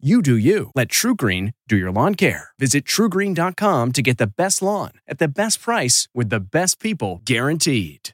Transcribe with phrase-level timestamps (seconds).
[0.00, 0.70] You do you.
[0.76, 2.50] Let TruGreen do your lawn care.
[2.56, 7.20] Visit trugreen.com to get the best lawn at the best price with the best people
[7.24, 8.10] guaranteed.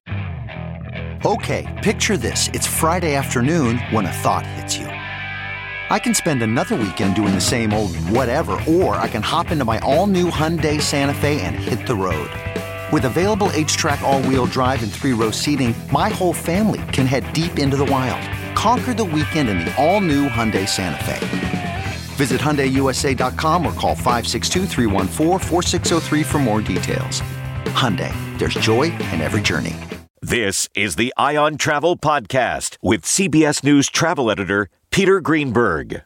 [1.26, 2.48] Okay, picture this.
[2.54, 4.86] It's Friday afternoon when a thought hits you.
[4.86, 9.66] I can spend another weekend doing the same old whatever, or I can hop into
[9.66, 12.30] my all new Hyundai Santa Fe and hit the road.
[12.92, 17.30] With available HTRAC, all wheel drive, and three row seating, my whole family can head
[17.34, 18.22] deep into the wild.
[18.56, 21.53] Conquer the weekend in the all new Hyundai Santa Fe.
[22.14, 24.66] Visit HyundaiUSA.com or call 562
[26.24, 27.20] for more details.
[27.74, 29.74] Hyundai, there's joy in every journey.
[30.22, 36.02] This is the Eye on Travel Podcast with CBS News travel editor Peter Greenberg.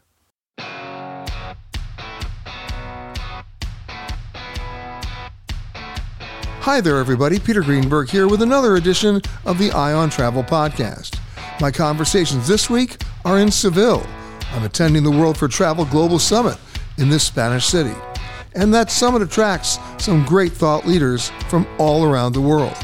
[6.60, 7.38] Hi there, everybody.
[7.38, 11.18] Peter Greenberg here with another edition of the Eye on Travel Podcast.
[11.60, 14.04] My conversations this week are in Seville.
[14.52, 16.56] I'm attending the World for Travel Global Summit
[16.96, 17.94] in this Spanish city.
[18.54, 22.76] And that summit attracts some great thought leaders from all around the world.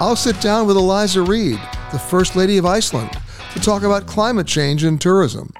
[0.00, 1.60] I'll sit down with Eliza Reid,
[1.92, 3.10] the First Lady of Iceland,
[3.52, 5.52] to talk about climate change and tourism.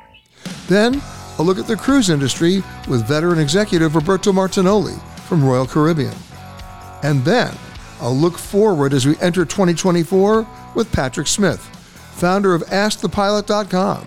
[0.68, 1.02] Then,
[1.38, 6.14] a look at the cruise industry with veteran executive Roberto Martinoli from Royal Caribbean.
[7.02, 7.54] And then,
[8.00, 11.60] I'll look forward as we enter 2024 with Patrick Smith,
[12.14, 14.06] founder of AskThePilot.com.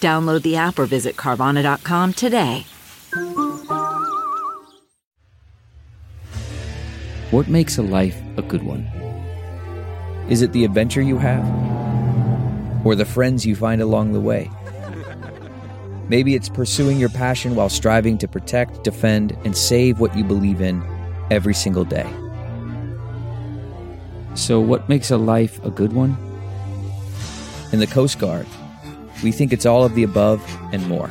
[0.00, 2.64] Download the app or visit Carvana.com today.
[7.30, 8.84] What makes a life a good one?
[10.30, 11.44] Is it the adventure you have?
[12.86, 14.50] Or the friends you find along the way?
[16.08, 20.62] Maybe it's pursuing your passion while striving to protect, defend, and save what you believe
[20.62, 20.82] in
[21.30, 22.10] every single day.
[24.34, 26.16] So, what makes a life a good one?
[27.72, 28.46] In the Coast Guard,
[29.22, 30.42] we think it's all of the above
[30.72, 31.10] and more.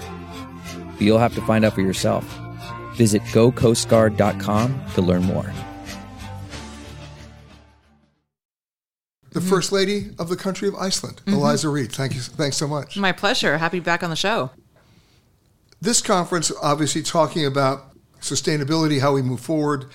[0.94, 2.24] But you'll have to find out for yourself.
[2.96, 5.52] Visit gocoastguard.com to learn more.
[9.32, 11.34] The First Lady of the country of Iceland, mm-hmm.
[11.34, 11.92] Eliza Reid.
[11.92, 12.22] Thank you.
[12.22, 12.98] Thanks so much.
[12.98, 13.60] My pleasure.
[13.60, 14.50] Happy to be back on the show.
[15.80, 19.86] This conference, obviously, talking about sustainability, how we move forward.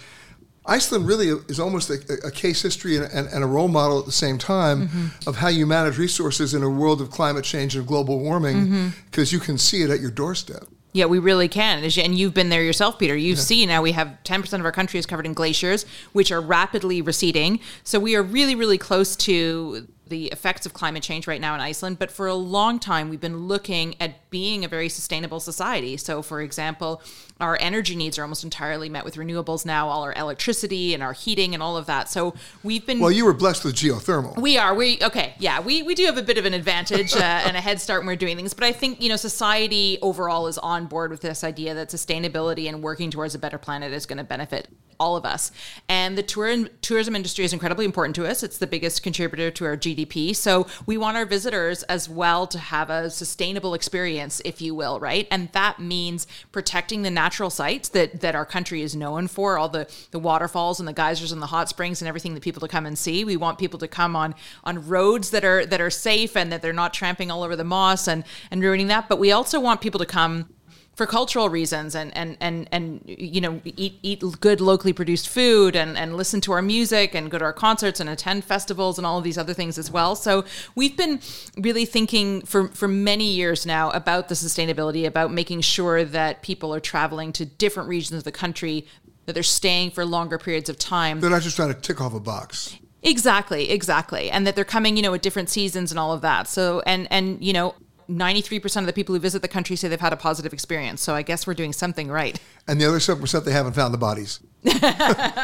[0.65, 4.07] Iceland really is almost a, a case history and, and, and, a role model at
[4.07, 5.29] the same time mm-hmm.
[5.29, 9.29] of how you manage resources in a world of climate change and global warming because
[9.29, 9.37] mm-hmm.
[9.37, 10.65] you can see it at your doorstep.
[10.93, 11.83] Yeah, we really can.
[11.83, 13.17] And you've been there yourself, Peter.
[13.17, 13.41] You yeah.
[13.41, 17.01] see now we have 10% of our country is covered in glaciers, which are rapidly
[17.01, 17.61] receding.
[17.83, 21.61] So we are really, really close to the effects of climate change right now in
[21.63, 25.97] Iceland, but for a long time we've been looking at being a very sustainable society.
[25.97, 27.01] So, for example,
[27.41, 31.15] our energy needs are almost entirely met with renewables now, all our electricity and our
[31.15, 32.11] heating and all of that.
[32.11, 34.39] So, we've been Well, you were blessed with geothermal.
[34.39, 34.75] We are.
[34.75, 35.61] We okay, yeah.
[35.61, 38.09] We we do have a bit of an advantage uh, and a head start when
[38.09, 41.43] we're doing things, but I think, you know, society overall is on board with this
[41.43, 44.69] idea that sustainability and working towards a better planet is going to benefit
[45.03, 45.51] all of us.
[45.89, 48.45] And the tour tourism industry is incredibly important to us.
[48.45, 50.35] It's the biggest contributor to our GDP.
[50.37, 55.01] So we want our visitors as well to have a sustainable experience, if you will,
[55.01, 55.27] right?
[55.31, 59.69] And that means protecting the natural sites that that our country is known for, all
[59.69, 62.69] the the waterfalls and the geysers and the hot springs and everything that people to
[62.69, 63.25] come and see.
[63.25, 66.63] We want people to come on on roads that are that are safe and that
[66.63, 68.23] they're not tramping all over the moss and
[68.53, 69.09] and ruining that.
[69.09, 70.49] But we also want people to come
[70.95, 75.75] for cultural reasons and and and and you know eat eat good locally produced food
[75.75, 79.07] and and listen to our music and go to our concerts and attend festivals and
[79.07, 80.15] all of these other things as well.
[80.15, 80.45] So
[80.75, 81.21] we've been
[81.57, 86.75] really thinking for for many years now about the sustainability about making sure that people
[86.75, 88.87] are traveling to different regions of the country
[89.27, 91.21] that they're staying for longer periods of time.
[91.21, 92.77] They're not just trying to tick off a box.
[93.03, 94.31] Exactly, exactly.
[94.31, 96.49] And that they're coming, you know, at different seasons and all of that.
[96.49, 97.75] So and and you know,
[98.13, 101.01] 93% of the people who visit the country say they've had a positive experience.
[101.03, 102.39] So I guess we're doing something right.
[102.69, 104.41] And the other 7% they haven't found the bodies.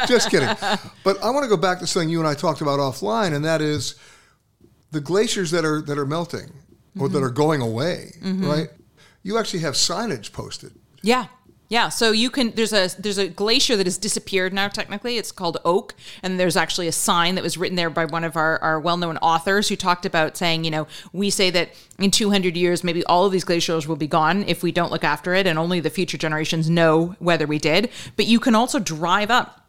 [0.07, 0.49] Just kidding.
[1.03, 3.43] But I want to go back to something you and I talked about offline, and
[3.45, 3.95] that is
[4.91, 6.49] the glaciers that are that are melting
[6.99, 7.13] or Mm-hmm.
[7.13, 8.69] that are going away, right?
[9.23, 10.73] You actually have signage posted.
[11.03, 11.27] Yeah.
[11.69, 15.17] Yeah, so you can there's a there's a glacier that has disappeared now technically.
[15.17, 18.35] It's called Ok and there's actually a sign that was written there by one of
[18.35, 21.69] our, our well-known authors who talked about saying, you know, we say that
[21.99, 25.03] in 200 years maybe all of these glaciers will be gone if we don't look
[25.03, 27.91] after it and only the future generations know whether we did.
[28.15, 29.67] But you can also drive up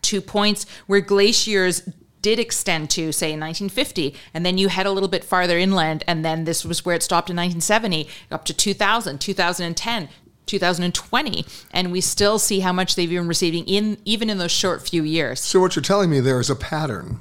[0.00, 1.86] to points where glaciers
[2.22, 6.02] did extend to say in 1950 and then you head a little bit farther inland
[6.06, 10.08] and then this was where it stopped in 1970 up to 2000 2010
[10.46, 14.86] 2020 and we still see how much they've been receiving in even in those short
[14.86, 17.20] few years So what you're telling me there is a pattern.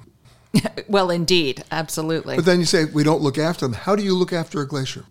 [0.87, 3.73] well indeed absolutely But then you say we don't look after them.
[3.73, 5.05] How do you look after a glacier?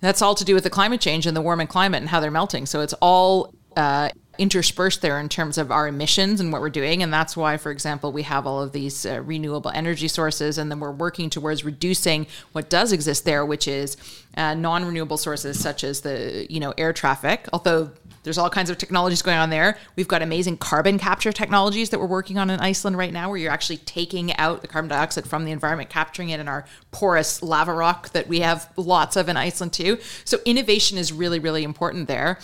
[0.00, 2.30] That's all to do with the climate change and the warming climate and how they're
[2.30, 2.66] melting.
[2.66, 7.02] So it's all uh, interspersed there in terms of our emissions and what we're doing.
[7.02, 10.58] And that's why, for example, we have all of these uh, renewable energy sources.
[10.58, 13.96] And then we're working towards reducing what does exist there, which is
[14.36, 17.48] uh, non renewable sources such as the, you know, air traffic.
[17.52, 17.90] Although
[18.26, 19.78] there's all kinds of technologies going on there.
[19.94, 23.38] We've got amazing carbon capture technologies that we're working on in Iceland right now, where
[23.38, 27.40] you're actually taking out the carbon dioxide from the environment, capturing it in our porous
[27.40, 29.98] lava rock that we have lots of in Iceland too.
[30.24, 32.40] So innovation is really, really important there.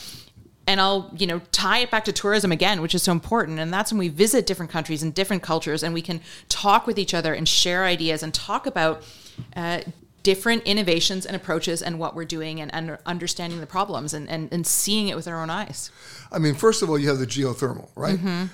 [0.72, 3.58] And I'll, you know, tie it back to tourism again, which is so important.
[3.58, 6.98] And that's when we visit different countries and different cultures, and we can talk with
[6.98, 9.02] each other and share ideas and talk about
[9.54, 9.82] uh,
[10.22, 14.50] different innovations and approaches and what we're doing and, and understanding the problems and, and,
[14.50, 15.90] and seeing it with our own eyes.
[16.30, 18.16] I mean, first of all, you have the geothermal, right?
[18.16, 18.44] Mm-hmm.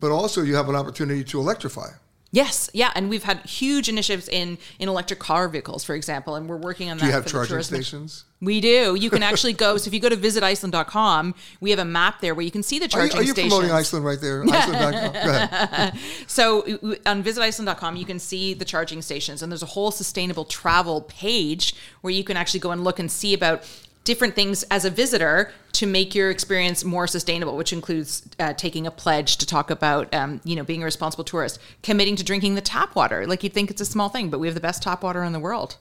[0.00, 1.88] But also you have an opportunity to electrify.
[2.36, 6.46] Yes, yeah, and we've had huge initiatives in in electric car vehicles, for example, and
[6.50, 7.04] we're working on that.
[7.04, 8.24] Do you have charging stations?
[8.42, 8.94] We do.
[8.94, 9.78] You can actually go.
[9.78, 12.78] So if you go to visiticeland.com, we have a map there where you can see
[12.78, 13.54] the Are you, charging are you stations.
[13.54, 14.44] promoting Iceland right there?
[14.46, 15.12] Iceland.com.
[15.12, 15.98] Go ahead.
[16.26, 19.90] So uh, w- on visiticeland.com, you can see the charging stations, and there's a whole
[19.90, 23.64] sustainable travel page where you can actually go and look and see about
[24.06, 28.86] different things as a visitor to make your experience more sustainable, which includes uh, taking
[28.86, 32.54] a pledge to talk about, um, you know, being a responsible tourist, committing to drinking
[32.54, 33.26] the tap water.
[33.26, 35.32] Like you'd think it's a small thing, but we have the best tap water in
[35.32, 35.76] the world.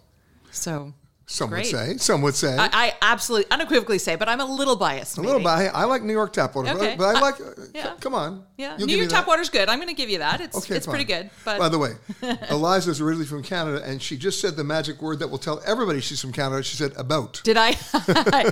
[0.52, 0.94] So
[1.28, 1.62] Some Great.
[1.62, 1.98] would say.
[1.98, 2.56] Some would say.
[2.56, 5.18] I, I absolutely unequivocally say, but I'm a little biased.
[5.18, 5.64] a little maybe.
[5.66, 5.74] bit.
[5.76, 6.96] I, I like New York tap water, Okay.
[6.96, 7.36] but, but I Uh, like.
[7.74, 7.94] yeah.
[8.00, 8.44] Come on.
[8.58, 9.68] Yeah, New York tap water's good.
[9.68, 10.40] I'm going to give you that.
[10.40, 11.32] It's Okay, it's pretty good.
[11.44, 11.94] But by the way,
[12.52, 16.00] Eliza's originally from Canada, and she just said the magic word that will tell everybody
[16.00, 16.62] she's from Canada.
[16.62, 17.42] She said about.
[17.44, 17.76] did I?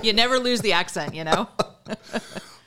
[0.02, 1.48] you never lose the accent, you know.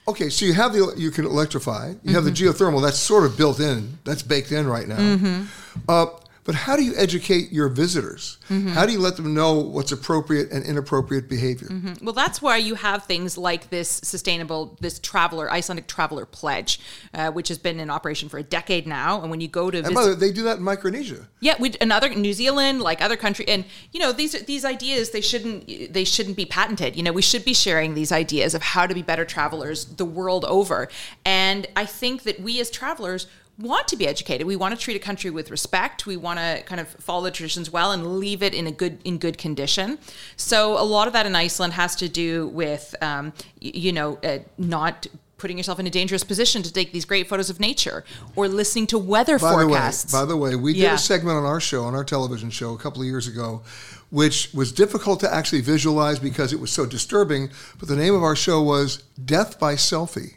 [0.07, 1.93] Okay, so you have the you can electrify.
[2.03, 2.47] You have the Mm-hmm.
[2.63, 2.81] geothermal.
[2.81, 3.99] That's sort of built in.
[4.05, 4.97] That's baked in right now.
[4.97, 5.43] Mm-hmm.
[5.89, 6.05] Uh,
[6.47, 8.37] but how do you educate your visitors?
[8.49, 8.69] Mm-hmm.
[8.69, 11.67] How do you let them know what's appropriate and inappropriate behavior?
[12.01, 16.79] Well, that's why you have things like this sustainable, this traveler, Icelandic traveler pledge,
[17.13, 19.21] uh, which has been in operation for a decade now.
[19.21, 21.27] And when you go to And visit, by the way, they do that in Micronesia.
[21.41, 25.19] Yeah, we another New Zealand, like other country, and you know these these ideas they
[25.19, 26.95] shouldn't they shouldn't be patented.
[26.95, 30.05] You know, we should be sharing these ideas of how to be better travelers the
[30.05, 30.87] world over.
[31.25, 33.27] And I think that we as travelers
[33.59, 34.45] want to be educated.
[34.45, 36.05] We want to treat a country with respect.
[36.05, 38.99] We want to kind of follow the traditions well and leave it in a good
[39.03, 39.97] in good condition.
[40.35, 44.39] So a lot of that in Iceland has to do with um, you know uh,
[44.57, 48.03] not putting yourself in a dangerous position to take these great photos of nature
[48.35, 50.11] or listening to weather By forecasts.
[50.11, 52.49] the way, by the way, we did a segment on our show, on our television
[52.49, 53.61] show, a couple of years ago,
[54.09, 57.51] which was difficult to actually visualize because it was so disturbing.
[57.79, 60.35] But the name of our show was "Death by Selfie."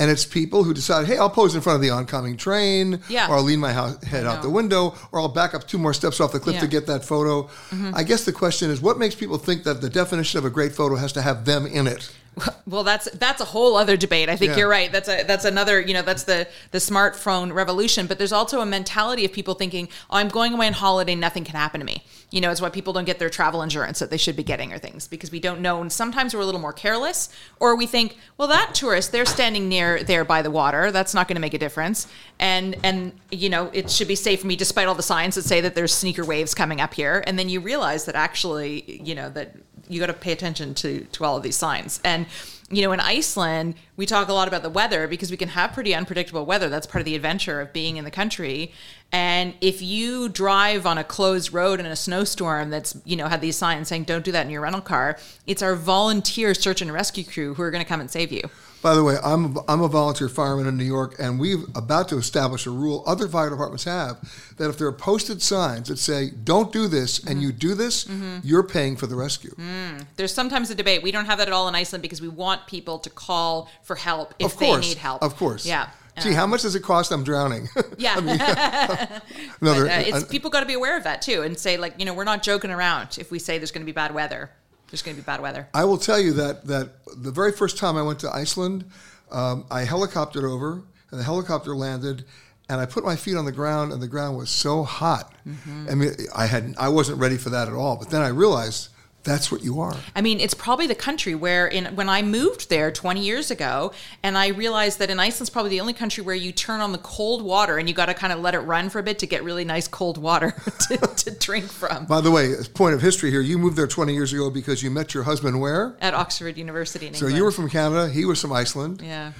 [0.00, 3.28] And it's people who decide, hey, I'll pose in front of the oncoming train, Yeah.
[3.28, 6.20] or I'll lean my head out the window, or I'll back up two more steps
[6.20, 6.66] off the cliff to Yeah.
[6.66, 6.70] Mm-hmm.
[6.70, 7.48] get that photo.
[7.94, 10.72] I guess the question is, what makes people think that the definition of a great
[10.72, 12.10] photo has to have them in it?
[12.66, 14.30] Well, that's that's a whole other debate.
[14.30, 14.56] I think Yeah.
[14.58, 14.90] you're right.
[14.90, 18.06] That's a that's another you know that's the the smartphone revolution.
[18.06, 21.44] But there's also a mentality of people thinking, oh, I'm going away on holiday, nothing
[21.44, 22.02] can happen to me.
[22.30, 24.72] You know, it's why people don't get their travel insurance that they should be getting
[24.72, 25.80] or things because we don't know.
[25.82, 27.28] And sometimes we're a little more careless,
[27.60, 30.90] or we think, well, that tourist they're standing near there by the water.
[30.90, 32.08] That's not going to make a difference.
[32.40, 35.42] And and you know, it should be safe for me despite all the signs that
[35.42, 37.22] say that there's sneaker waves coming up here.
[37.26, 39.54] And then you realize that actually, you know, that
[39.88, 42.00] you got to pay attention to to all of these signs.
[42.04, 42.26] And
[42.70, 45.72] you know, in Iceland, we talk a lot about the weather because we can have
[45.72, 46.68] pretty unpredictable weather.
[46.68, 48.72] That's part of the adventure of being in the country.
[49.12, 53.40] And if you drive on a closed road in a snowstorm that's, you know, had
[53.40, 56.92] these signs saying don't do that in your rental car, it's our volunteer search and
[56.92, 58.42] rescue crew who are going to come and save you.
[58.84, 62.18] By the way, I'm I'm a volunteer fireman in New York, and we've about to
[62.18, 64.20] establish a rule other fire departments have
[64.58, 67.40] that if there are posted signs that say "Don't do this" and mm-hmm.
[67.40, 68.40] you do this, mm-hmm.
[68.44, 69.54] you're paying for the rescue.
[69.54, 70.04] Mm.
[70.16, 71.02] There's sometimes a debate.
[71.02, 73.96] We don't have that at all in Iceland because we want people to call for
[73.96, 75.22] help if course, they need help.
[75.22, 75.64] Of course.
[75.64, 75.88] Yeah.
[76.20, 77.10] Gee, how um, much does it cost?
[77.10, 77.68] I'm drowning.
[77.96, 78.18] Yeah.
[79.60, 79.88] Another.
[79.88, 82.12] uh, it's people got to be aware of that too and say like, you know,
[82.12, 84.50] we're not joking around if we say there's going to be bad weather.
[84.94, 85.66] There's going to be bad weather.
[85.74, 88.84] I will tell you that that the very first time I went to Iceland,
[89.32, 92.24] um, I helicoptered over, and the helicopter landed,
[92.68, 95.34] and I put my feet on the ground, and the ground was so hot.
[95.44, 95.86] Mm-hmm.
[95.90, 97.96] I mean, I had I wasn't ready for that at all.
[97.96, 98.90] But then I realized
[99.24, 99.96] that's what you are.
[100.14, 103.92] I mean, it's probably the country where in when I moved there 20 years ago,
[104.22, 106.98] and I realized that in Iceland's probably the only country where you turn on the
[106.98, 109.26] cold water and you got to kind of let it run for a bit to
[109.26, 110.50] get really nice cold water
[110.88, 112.04] to, to drink from.
[112.06, 114.90] By the way, point of history here, you moved there 20 years ago because you
[114.90, 115.96] met your husband where?
[116.00, 117.36] At Oxford University in So England.
[117.38, 119.00] you were from Canada, he was from Iceland.
[119.02, 119.32] Yeah.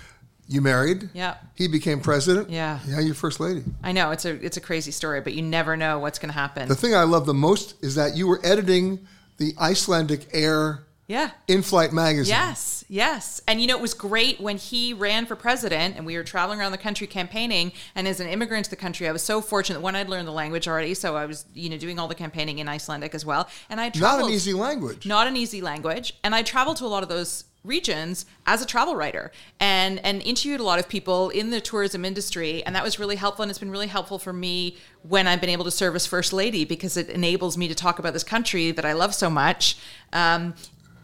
[0.46, 1.08] You married.
[1.14, 1.36] Yeah.
[1.54, 2.50] He became president.
[2.50, 2.78] Yeah.
[2.86, 3.64] Yeah, you're first lady.
[3.82, 6.34] I know it's a it's a crazy story, but you never know what's going to
[6.38, 6.68] happen.
[6.68, 11.30] The thing I love the most is that you were editing the Icelandic Air yeah.
[11.48, 12.34] in-flight magazine.
[12.34, 13.42] Yes, yes.
[13.46, 16.60] And you know, it was great when he ran for president and we were traveling
[16.60, 17.72] around the country campaigning.
[17.94, 19.80] And as an immigrant to the country, I was so fortunate.
[19.80, 20.94] One, I'd learned the language already.
[20.94, 23.48] So I was, you know, doing all the campaigning in Icelandic as well.
[23.68, 25.06] And I Not an easy language.
[25.06, 26.14] Not an easy language.
[26.24, 30.22] And I traveled to a lot of those regions as a travel writer and and
[30.22, 32.62] interviewed a lot of people in the tourism industry.
[32.64, 33.42] And that was really helpful.
[33.42, 36.32] And it's been really helpful for me when I've been able to serve as first
[36.32, 39.76] lady because it enables me to talk about this country that I love so much.
[40.12, 40.54] Um,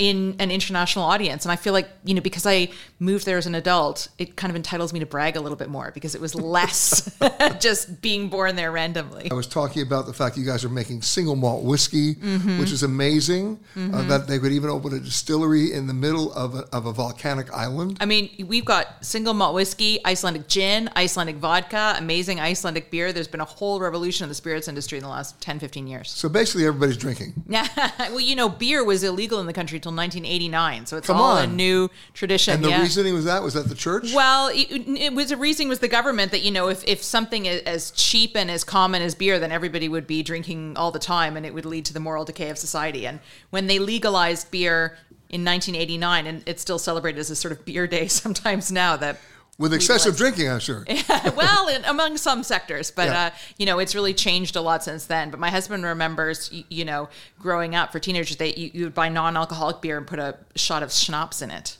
[0.00, 3.47] in an international audience and I feel like you know because I moved there as
[3.47, 6.21] an adult it kind of entitles me to brag a little bit more because it
[6.21, 7.16] was less
[7.61, 11.02] just being born there randomly I was talking about the fact you guys are making
[11.02, 12.59] single malt whiskey, Mm-hmm.
[12.61, 13.59] which is amazing.
[13.76, 16.92] Uh, that they could even open a distillery in the middle of a, of a
[16.92, 17.97] volcanic island.
[18.00, 23.12] I mean, we've got single malt whiskey, Icelandic gin, Icelandic vodka, amazing Icelandic beer.
[23.12, 26.11] There's been a whole revolution in the spirits industry in the last 10, 15 years.
[26.11, 27.35] So basically, everybody's drinking.
[27.49, 27.66] Yeah.
[27.99, 30.87] well, you know, beer was illegal in the country until 1989.
[30.87, 32.54] So it's Come all a new tradition.
[32.54, 32.82] And the yeah.
[32.82, 34.12] reasoning was that was that the church.
[34.14, 37.47] Well, it, it was the reasoning was the government that you know if, if something
[37.47, 40.99] is as cheap and as common as beer, then everybody would be drinking all the
[40.99, 43.06] time, and it would lead to the moral decay of society.
[43.06, 43.20] And
[43.50, 44.97] when they legalized beer
[45.28, 49.18] in 1989, and it's still celebrated as a sort of beer day sometimes now, that
[49.61, 50.85] with excessive drinking, I'm sure.
[51.37, 53.26] well, in, among some sectors, but Yeah.
[53.26, 55.31] uh, you know, it's really changed a lot since then.
[55.31, 58.95] But my husband remembers, you, you know, growing up for teenagers, they you, you would
[58.95, 61.76] buy non-alcoholic beer and put a shot of schnapps in it,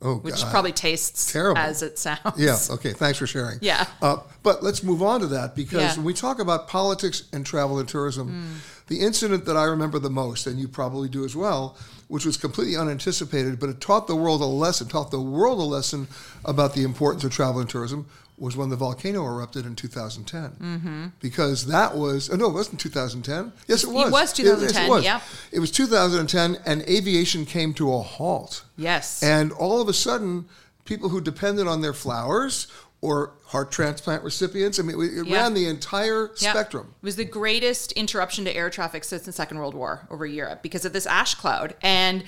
[0.00, 0.50] Oh, which God.
[0.50, 1.58] probably tastes Terrible.
[1.60, 2.18] as it sounds.
[2.36, 2.56] Yeah.
[2.70, 2.92] Okay.
[2.92, 3.58] Thanks for sharing.
[3.60, 3.86] Yeah.
[4.00, 5.94] Uh, but let's move on to that because Yeah.
[5.96, 10.10] When we talk about politics and travel and tourism, the incident that I remember the
[10.10, 11.76] most, and you probably do as well,
[12.12, 15.62] which was completely unanticipated, but it taught the world a lesson, taught the world a
[15.62, 16.06] lesson
[16.44, 18.04] about the importance of travel and tourism,
[18.36, 20.50] was when the volcano erupted in 2010.
[20.50, 21.06] Mm-hmm.
[21.20, 23.54] Because that was, oh, no, it wasn't 2010.
[23.66, 24.08] Yes, it was.
[24.08, 25.04] It was Yes, yes, 2010, it was.
[25.04, 25.20] yeah.
[25.52, 28.64] It was 2010, and aviation came to a halt.
[28.76, 29.22] Yes.
[29.22, 30.44] And all of a sudden,
[30.84, 32.66] people who depended on their flowers
[33.02, 35.42] or heart transplant recipients, I mean, it Yeah.
[35.42, 36.52] ran the entire Yeah.
[36.52, 36.94] spectrum.
[37.02, 40.62] It was the greatest interruption to air traffic since the Second World War over Europe
[40.62, 41.74] because of this ash cloud.
[41.82, 42.22] And,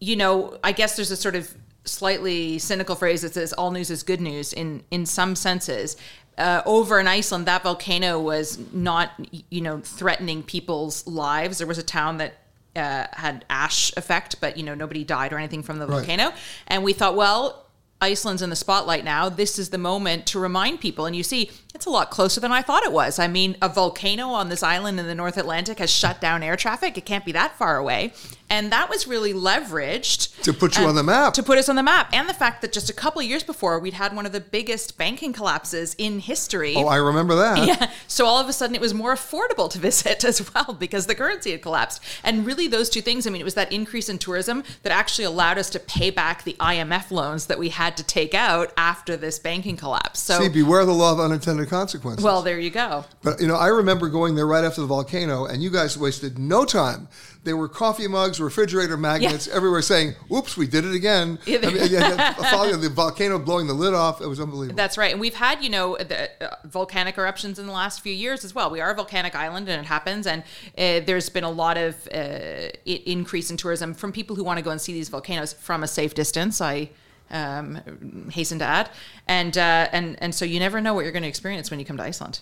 [0.00, 1.52] you know, I guess there's a sort of
[1.84, 5.96] slightly cynical phrase that says all news is good news in, in some senses.
[6.38, 9.10] Uh, over in Iceland, that volcano was not,
[9.50, 11.58] you know, threatening people's lives.
[11.58, 12.38] There was a town that
[12.74, 15.96] uh, had ash effect, but you know nobody died or anything from the Right.
[16.06, 16.32] volcano.
[16.68, 17.66] And we thought, well,
[18.02, 19.28] Iceland's in the spotlight now.
[19.28, 21.06] This is the moment to remind people.
[21.06, 23.18] And you see, it's a lot closer than I thought it was.
[23.18, 26.56] I mean, a volcano on this island in the North Atlantic has shut down air
[26.56, 26.98] traffic.
[26.98, 28.12] It can't be that far away.
[28.50, 31.32] And that was really leveraged To put you on the map.
[31.34, 32.10] To put us on the map.
[32.12, 34.40] And the fact that just a couple of years before, we'd had one of the
[34.40, 36.74] biggest banking collapses in history.
[36.76, 37.52] Oh, I remember that.
[37.62, 37.90] Yeah.
[38.08, 41.14] So all of a sudden it was more affordable to visit as well because the
[41.14, 42.02] currency had collapsed.
[42.24, 45.24] And really those two things, I mean, it was that increase in tourism that actually
[45.24, 49.16] allowed us to pay back the IMF loans that we had to take out after
[49.16, 50.20] this banking collapse.
[50.20, 52.24] So See, beware the law of unintended consequences.
[52.24, 53.04] well, there you go.
[53.22, 56.38] But you know, I remember going there right after the volcano, and you guys wasted
[56.38, 57.08] no time
[57.44, 61.88] There were coffee mugs, refrigerator magnets everywhere saying, "Oops, we did it again." I mean,
[61.90, 64.20] yeah, following the volcano blowing the lid off.
[64.20, 64.76] It was unbelievable.
[64.76, 65.10] That's right.
[65.10, 68.54] And we've had, you know, the uh, volcanic eruptions in the last few years as
[68.54, 68.70] well.
[68.70, 70.26] We are a volcanic island and it happens.
[70.28, 70.42] And
[70.78, 74.64] uh, there's been a lot of uh, increase in tourism from people who want to
[74.64, 76.60] go and see these volcanoes from a safe distance.
[76.60, 76.90] I
[77.32, 78.90] um, hasten to add.
[79.26, 81.86] And, uh, and, and so you never know what you're going to experience when you
[81.86, 82.40] come to Iceland.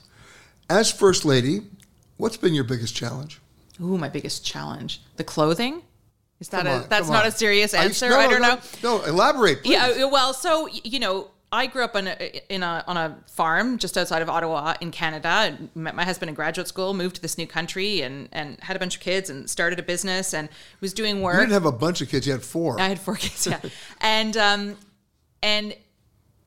[0.69, 1.63] As first lady,
[2.17, 3.41] what's been your biggest challenge?
[3.81, 5.01] Ooh, my biggest challenge.
[5.17, 5.83] The clothing?
[6.39, 7.29] Is that Come a, that's not on.
[7.29, 8.09] a serious I- answer?
[8.09, 8.61] no, I don't no, know.
[8.83, 9.63] No, elaborate.
[9.63, 9.73] Please.
[9.73, 13.79] Yeah, well, so you know, I grew up on a, in a on a farm
[13.79, 15.59] just outside of Ottawa in Canada.
[15.75, 18.79] Met my husband in graduate school, moved to this new country, and and had a
[18.79, 20.49] bunch of kids, and started a business, and
[20.81, 21.35] was doing work.
[21.35, 22.81] You didn't have a bunch of kids; you had four.
[22.81, 23.61] I had four kids, yeah.
[24.01, 24.77] and um,
[25.43, 25.75] and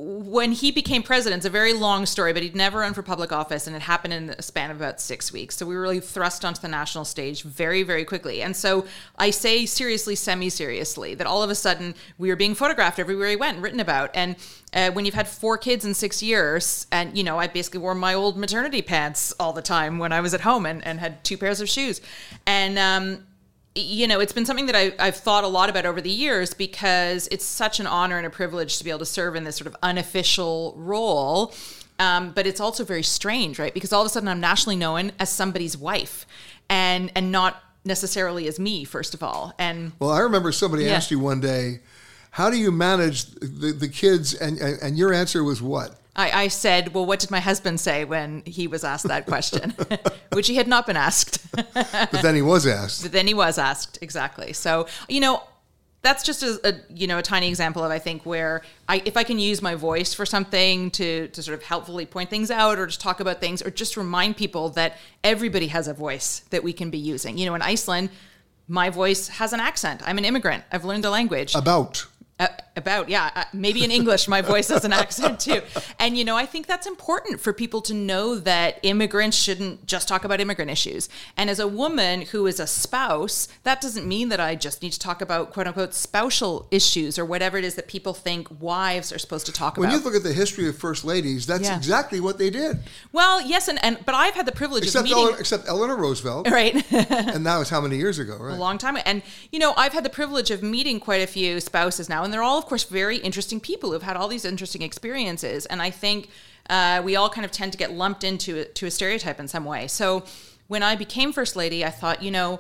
[0.04, 3.32] when he became president, it's a very long story, but he'd never run for public
[3.32, 5.56] office, and it happened in a span of about six weeks.
[5.56, 8.42] So we were really thrust onto the national stage very, very quickly.
[8.42, 8.86] And so
[9.18, 13.36] I say seriously, semi-seriously, that all of a sudden we were being photographed everywhere we
[13.38, 14.12] went, written about.
[14.14, 14.36] And
[14.74, 17.96] uh, when you've had four kids in six years, and you know, I basically wore
[17.96, 21.24] my old maternity pants all the time when I was at home, and, and had
[21.24, 22.02] two pairs of shoes,
[22.46, 23.26] and um,
[23.76, 26.54] you know, it's been something that I, I've thought a lot about over the years
[26.54, 29.56] because it's such an honor and a privilege to be able to serve in this
[29.56, 31.54] sort of unofficial role.
[32.00, 33.74] Um, but it's also very strange, right?
[33.74, 36.26] Because all of a sudden I'm nationally known as somebody's wife
[36.70, 39.54] and and not necessarily as me, first of all.
[39.60, 40.96] And Well, I remember somebody Yeah.
[40.96, 41.80] asked you one day,
[42.32, 46.00] "How do you manage the, the kids?" And, and and your answer was what?
[46.16, 49.74] I, I said, Well, what did my husband say when he was asked that question?
[50.34, 51.40] Which he had not been asked.
[51.74, 53.04] But then he was asked.
[53.04, 54.54] But then he was asked exactly.
[54.54, 55.44] So you know,
[56.04, 59.18] that's just a, a you know a tiny example of I think where I if
[59.18, 62.78] I can use my voice for something to to sort of helpfully point things out
[62.78, 66.64] or just talk about things or just remind people that everybody has a voice that
[66.64, 67.38] we can be using.
[67.38, 68.10] You know, in Iceland,
[68.68, 70.02] my voice has an accent.
[70.06, 70.64] I'm an immigrant.
[70.72, 71.56] I've learned a language.
[71.56, 72.06] About.
[72.40, 75.62] Uh, about yeah uh, maybe in english my voice has an accent too
[76.00, 80.08] and you know i think that's important for people to know that immigrants shouldn't just
[80.08, 84.30] talk about immigrant issues and as a woman who is a spouse that doesn't mean
[84.30, 87.76] that i just need to talk about quote unquote spousal issues or whatever it is
[87.76, 90.34] that people think wives are supposed to talk When about when you look at the
[90.34, 91.78] history of first ladies, that's Yeah.
[91.78, 92.80] exactly what they did.
[93.12, 95.96] well yes and, and but i've had the privilege Except of meeting Eleanor, except Eleanor
[95.98, 98.54] Roosevelt, right and that was how many years ago, right?
[98.54, 98.98] a long time.
[99.06, 102.34] And you know, I've had the privilege of meeting quite a few spouses now, and
[102.34, 105.66] they're all, of course, very interesting people who've had all these interesting experiences.
[105.66, 106.30] And I think
[106.70, 109.66] uh, we all kind of tend to get lumped into to a stereotype in some
[109.66, 109.88] way.
[109.88, 110.24] So
[110.68, 112.60] when I became first lady, I thought, you know.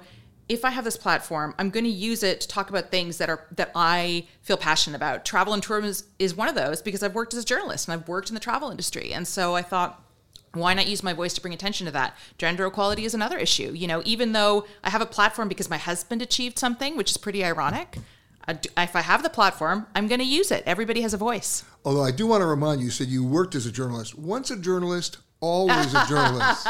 [0.49, 3.29] If I have this platform, I'm going to use it to talk about things that
[3.29, 5.23] are that I feel passionate about.
[5.23, 7.93] Travel and tourism is, is one of those because I've worked as a journalist and
[7.93, 10.03] I've worked in the travel industry, and so I thought,
[10.51, 13.71] why not use my voice to bring attention to that gender equality is another issue
[13.73, 17.17] you know even though i have a platform because my husband achieved something which is
[17.17, 17.97] pretty ironic
[18.47, 22.03] if i have the platform i'm going to use it everybody has a voice Although
[22.03, 24.17] I do want to remind you, you said you worked as a journalist.
[24.17, 26.67] Once a journalist, always a journalist.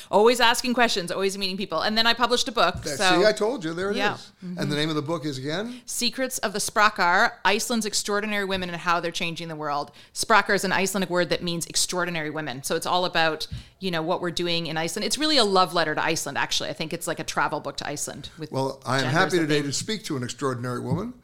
[0.10, 3.26] always asking questions always meeting people and then i published a book That- so See,
[3.26, 3.72] I told you.
[3.74, 3.98] There it is.
[3.98, 4.16] Yeah.
[4.44, 4.58] Mm-hmm.
[4.58, 5.80] And the name of the book is again?
[5.86, 9.90] Secrets of the Sprakkar, Iceland's Extraordinary Women and How They're Changing the World.
[10.14, 12.62] Sprakkar is an Icelandic word that means extraordinary women.
[12.62, 13.46] So it's all about,
[13.80, 15.04] you know, what we're doing in Iceland.
[15.04, 16.68] It's really a love letter to Iceland, actually.
[16.70, 18.30] I think it's like a travel book to Iceland.
[18.38, 21.14] With Well, I am happy today to speak to an extraordinary woman,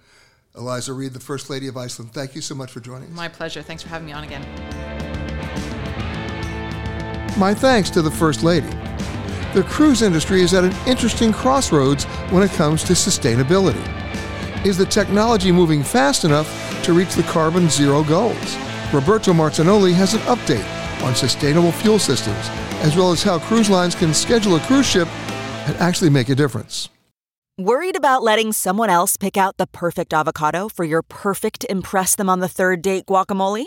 [0.56, 2.12] Eliza Reid, the First Lady of Iceland.
[2.12, 3.14] Thank you so much for joining us.
[3.16, 3.62] My pleasure.
[3.62, 5.21] Thanks for having me on again.
[7.38, 8.68] My thanks to the First Lady.
[9.54, 13.82] The cruise industry is at an interesting crossroads when it comes to sustainability.
[14.66, 16.46] Is the technology moving fast enough
[16.84, 18.56] to reach the carbon zero goals?
[18.92, 20.66] Roberto Martinoli has an update
[21.02, 22.48] on sustainable fuel systems,
[22.82, 25.08] as well as how cruise lines can schedule a cruise ship
[25.66, 26.90] and actually make a difference.
[27.58, 32.28] Worried about letting someone else pick out the perfect avocado for your perfect Impress Them
[32.28, 33.66] on the Third Date guacamole?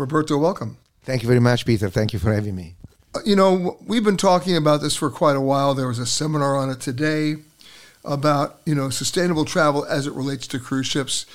[0.00, 0.78] Roberto, welcome.
[1.04, 1.90] Thank you very much, Peter.
[1.90, 2.74] Thank you for having me.
[3.14, 5.74] Uh, You know, we've been talking about this for quite a while.
[5.74, 7.36] There was a seminar on it today
[8.02, 11.26] about, you know, sustainable travel as it relates to cruise ships.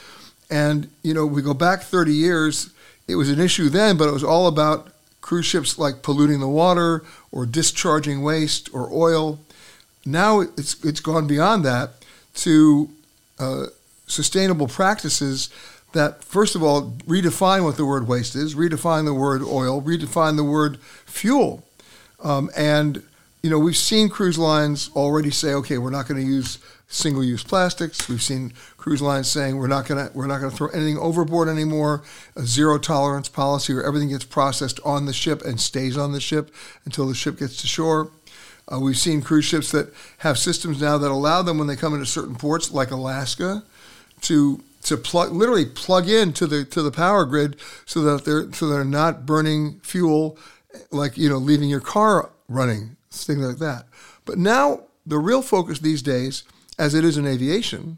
[0.49, 2.71] And, you know, we go back 30 years,
[3.07, 4.87] it was an issue then, but it was all about
[5.21, 9.39] cruise ships like polluting the water or discharging waste or oil.
[10.07, 11.91] Now it's, it's gone beyond that
[12.35, 12.89] to
[13.37, 13.65] uh,
[14.07, 15.49] sustainable practices
[15.95, 20.35] that, first of all, redefine what the word waste is, redefine the word oil, redefine
[20.35, 21.63] the word fuel.
[22.23, 23.01] Um, and,
[23.41, 27.43] you know, we've seen cruise lines already say, okay, we're not going to use single-use
[27.43, 28.07] plastics.
[28.07, 30.97] We've seen cruise lines saying we're not going to we're not going to throw anything
[30.97, 32.03] overboard anymore.
[32.35, 36.21] A zero tolerance policy where everything gets processed on the ship and stays on the
[36.21, 36.53] ship
[36.85, 38.11] until the ship gets to shore.
[38.71, 41.93] Uh, we've seen cruise ships that have systems now that allow them when they come
[41.93, 43.63] into certain ports, like Alaska,
[44.21, 48.51] to to plug literally plug in to the to the power grid so that they're
[48.53, 50.37] so they're not burning fuel,
[50.91, 53.85] like you know leaving your car running, things like that.
[54.25, 56.43] But now the real focus these days,
[56.77, 57.97] as it is in aviation,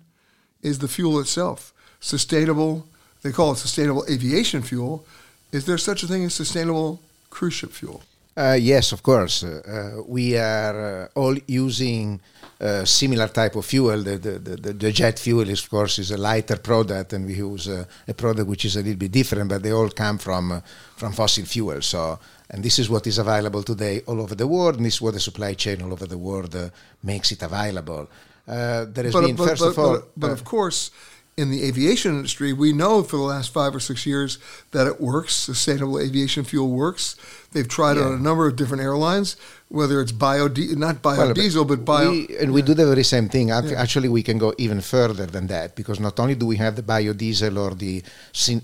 [0.62, 1.74] is the fuel itself.
[2.00, 2.88] Sustainable,
[3.22, 5.06] they call it sustainable aviation fuel.
[5.52, 8.04] Is there such a thing as sustainable cruise ship fuel?
[8.38, 9.44] Uh, yes, of course.
[9.44, 12.22] Uh, uh, we are uh, all using
[12.62, 14.04] uh, similar type of fuel.
[14.04, 17.34] The, the, the, the jet fuel, is, of course, is a lighter product, and we
[17.34, 20.52] use uh, a product which is a little bit different, but they all come from
[20.52, 20.62] uh,
[20.96, 21.82] from fossil fuel.
[21.82, 22.20] So,
[22.52, 25.16] and this is what is available today all over the world, and this is what
[25.16, 26.70] the supply chain all over the world uh,
[27.02, 28.08] makes it available.
[28.48, 30.92] Uh, there has but, been, but, first but, of all, but, of course,
[31.38, 34.40] in the aviation industry, we know for the last five or six years
[34.72, 35.34] that it works.
[35.36, 37.16] Sustainable aviation fuel works.
[37.52, 39.38] They've tried it on a number of different airlines,
[39.70, 42.10] whether it's biodiesel, not Well, biodiesel, but bio.
[42.10, 43.52] We, and we do the very same thing.
[43.52, 43.80] Act- Yeah.
[43.82, 46.82] Actually, we can go even further than that because not only do we have the
[46.84, 48.02] biodiesel or the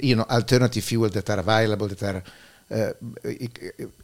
[0.01, 2.23] you know alternative fuel that are available that are
[2.71, 2.91] uh,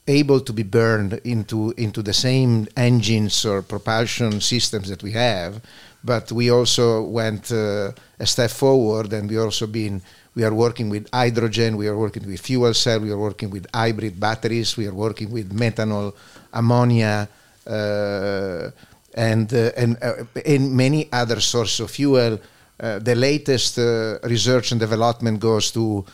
[0.08, 5.60] able to be burned into into the same engines or propulsion systems that we have,
[6.04, 10.02] but we also went uh, a step forward and we also been
[10.36, 13.66] we are working with hydrogen, we are working with fuel cell, we are working with
[13.74, 16.14] hybrid batteries, we are working with methanol,
[16.54, 17.28] ammonia,
[17.68, 18.70] uh,
[19.14, 22.40] and uh, and uh, and many other sources of fuel.
[22.80, 26.06] Uh, the latest uh, research and development goes to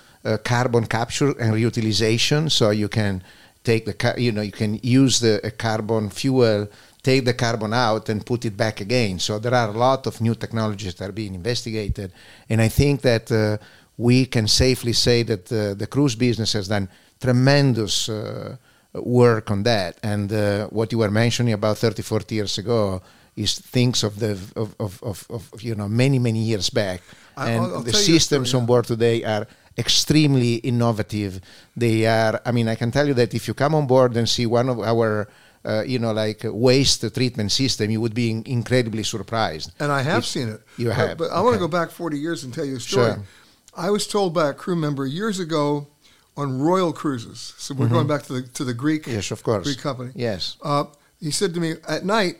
[0.43, 2.49] carbon capture and reutilization.
[2.49, 3.21] So you can
[3.63, 6.67] take the ca- you know you can use the carbon fuel,
[7.09, 9.19] take the carbon out and put it back again.
[9.19, 12.09] So there are a lot of new technologies that are being investigated,
[12.51, 13.57] and I think that uh,
[14.07, 16.87] we can safely say that uh, the cruise business has done
[17.19, 18.09] tremendous.
[18.09, 18.55] Uh,
[19.23, 23.01] work on that and uh, what you were mentioning about 30 40 years ago
[23.35, 27.01] is things of the of, of, of, of you know many many years back
[27.35, 29.45] I- and I'll- I'll the tell you a systems story, on board today are
[29.77, 31.41] extremely innovative
[31.75, 34.27] they are i mean i can tell you that if you come on board and
[34.29, 35.27] see one of our
[35.65, 39.91] uh, you know like uh, waste treatment system you would be in- incredibly surprised And
[39.91, 40.61] I have seen it.
[40.77, 42.79] you But- have But, I want to go back 40 years and tell you a
[42.79, 43.13] story.
[43.13, 43.23] Sure.
[43.75, 45.87] I was told by a crew member years ago
[46.37, 47.53] on Royal Cruises.
[47.57, 47.91] So we're Mhm.
[47.97, 49.63] going back to the to the Greek Yes, of course.
[49.65, 50.11] Greek company.
[50.15, 50.57] Yes.
[50.61, 50.85] Uh,
[51.19, 52.35] he said to me at night,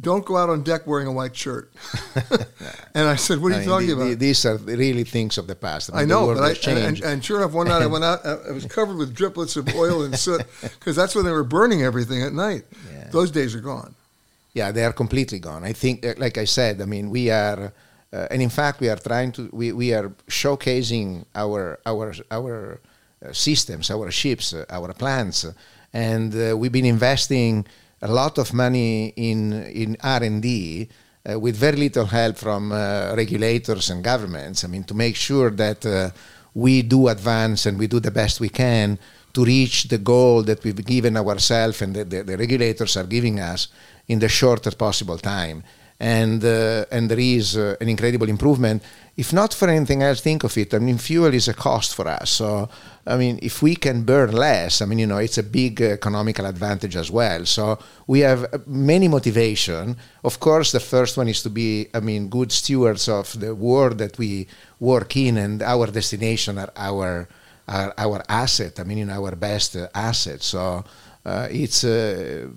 [0.00, 1.72] "Don't go out on deck wearing a white shirt."
[2.94, 5.04] and I said, "What are you I mean, talking the- about?" the- these are really
[5.04, 7.02] things of the past I mean, know, the world but I, and, changed.
[7.04, 8.24] and, and sure enough, one night I went out.
[8.24, 11.82] I was covered with driplets of oil and soot because that's when they were burning
[11.82, 12.64] everything at night.
[13.10, 13.94] Those days are gone.
[14.54, 15.64] Yeah, they are completely gone.
[15.64, 17.72] I think, uh, like I said, I mean, we are,
[18.12, 22.80] uh, and in fact, we are trying to, we, we are showcasing our our our
[23.24, 25.44] uh, systems, our ships, uh, our plants,
[25.92, 27.66] and uh, we've been investing
[28.04, 30.88] a lot of money in in R and D.
[31.26, 35.50] Uh, with very little help from uh, regulators and governments, I mean, to make sure
[35.52, 36.10] that uh,
[36.52, 38.98] we do advance and we do the best we can
[39.32, 43.40] to reach the goal that we've given ourselves and the, the, the regulators are giving
[43.40, 43.68] us
[44.06, 45.64] in the shortest possible time.
[46.04, 48.82] And, uh, and there is uh, an incredible improvement.
[49.16, 50.74] If not for anything else, think of it.
[50.74, 52.28] I mean, fuel is a cost for us.
[52.30, 52.68] So,
[53.06, 56.44] I mean, if we can burn less, I mean, you know, it's a big economical
[56.44, 57.46] advantage as well.
[57.46, 59.96] So we have uh, many motivation.
[60.22, 63.96] Of course, the first one is to be, I mean, good stewards of the world
[63.96, 64.46] that we
[64.80, 67.28] work in, and our destination are our
[67.66, 68.78] our, our asset.
[68.78, 70.42] I mean, know, our best uh, asset.
[70.42, 70.84] So
[71.24, 72.48] uh, it's uh,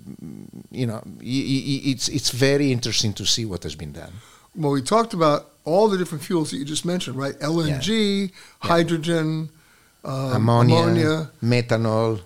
[0.70, 4.12] you know it's it's very interesting to see what has been done.
[4.54, 7.38] Well, we talked about all the different fuels that you just mentioned, right?
[7.38, 9.50] LNG, hydrogen,
[10.04, 11.30] um, ammonia, ammonia.
[11.42, 12.20] methanol.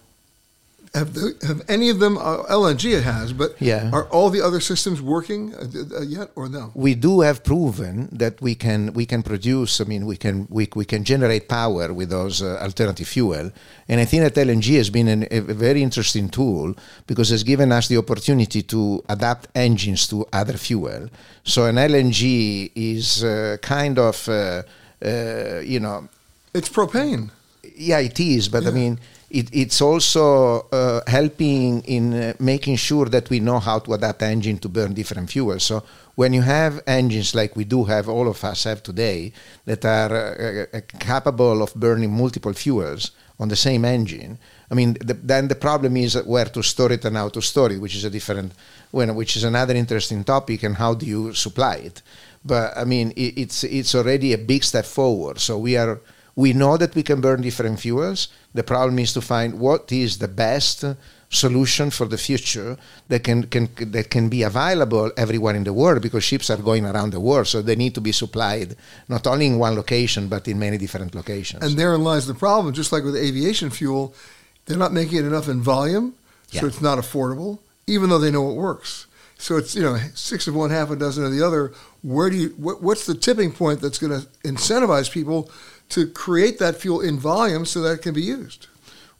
[0.94, 3.88] Have, the, have any of them, uh, LNG it has, but Yeah.
[3.94, 5.64] are all the other systems working uh,
[5.98, 6.70] uh, yet or no?
[6.74, 9.80] we do have proven that we can we can produce.
[9.80, 13.50] I mean, we can we, we can generate power with those uh, alternative fuel,
[13.88, 16.74] and I think that LNG has been an, a very interesting tool
[17.06, 21.08] because it's given us the opportunity to adapt engines to other fuel.
[21.42, 24.62] So an LNG is uh, kind of uh,
[25.02, 26.08] uh, you know
[26.52, 27.30] It's propane.
[27.76, 28.98] yeah, it is, but I mean,
[29.32, 34.22] it, it's also uh, helping in uh, making sure that we know how to adapt
[34.22, 35.64] engine to burn different fuels.
[35.64, 35.82] So
[36.16, 39.32] when you have engines like we do have, all of us have today,
[39.64, 44.38] that are uh, uh, capable of burning multiple fuels on the same engine,
[44.70, 47.72] I mean, the, then the problem is where to store it and how to store
[47.72, 48.52] it, which is a different,
[48.92, 52.02] which is another interesting topic, and how do you supply it?
[52.44, 55.40] But I mean, it, it's it's already a big step forward.
[55.40, 56.00] So we are
[56.34, 58.28] we know that we can burn different fuels.
[58.54, 60.84] The problem is to find what is the best
[61.28, 62.76] solution for the future
[63.08, 66.84] that can, can that can be available everywhere in the world because ships are going
[66.84, 68.76] around the world, so they need to be supplied
[69.08, 71.62] not only in one location but in many different locations.
[71.64, 72.74] And therein lies the problem.
[72.74, 74.14] Just like with aviation fuel,
[74.66, 76.14] they're not making it enough in volume,
[76.48, 76.66] so Yeah.
[76.66, 79.06] it's not affordable, even though they know it works.
[79.38, 81.72] So it's you know six of one, half a dozen of the other.
[82.02, 82.48] Where do you?
[82.58, 85.50] What, what's the tipping point that's going to incentivize people
[85.92, 88.66] to create that fuel in volume so that it can be used?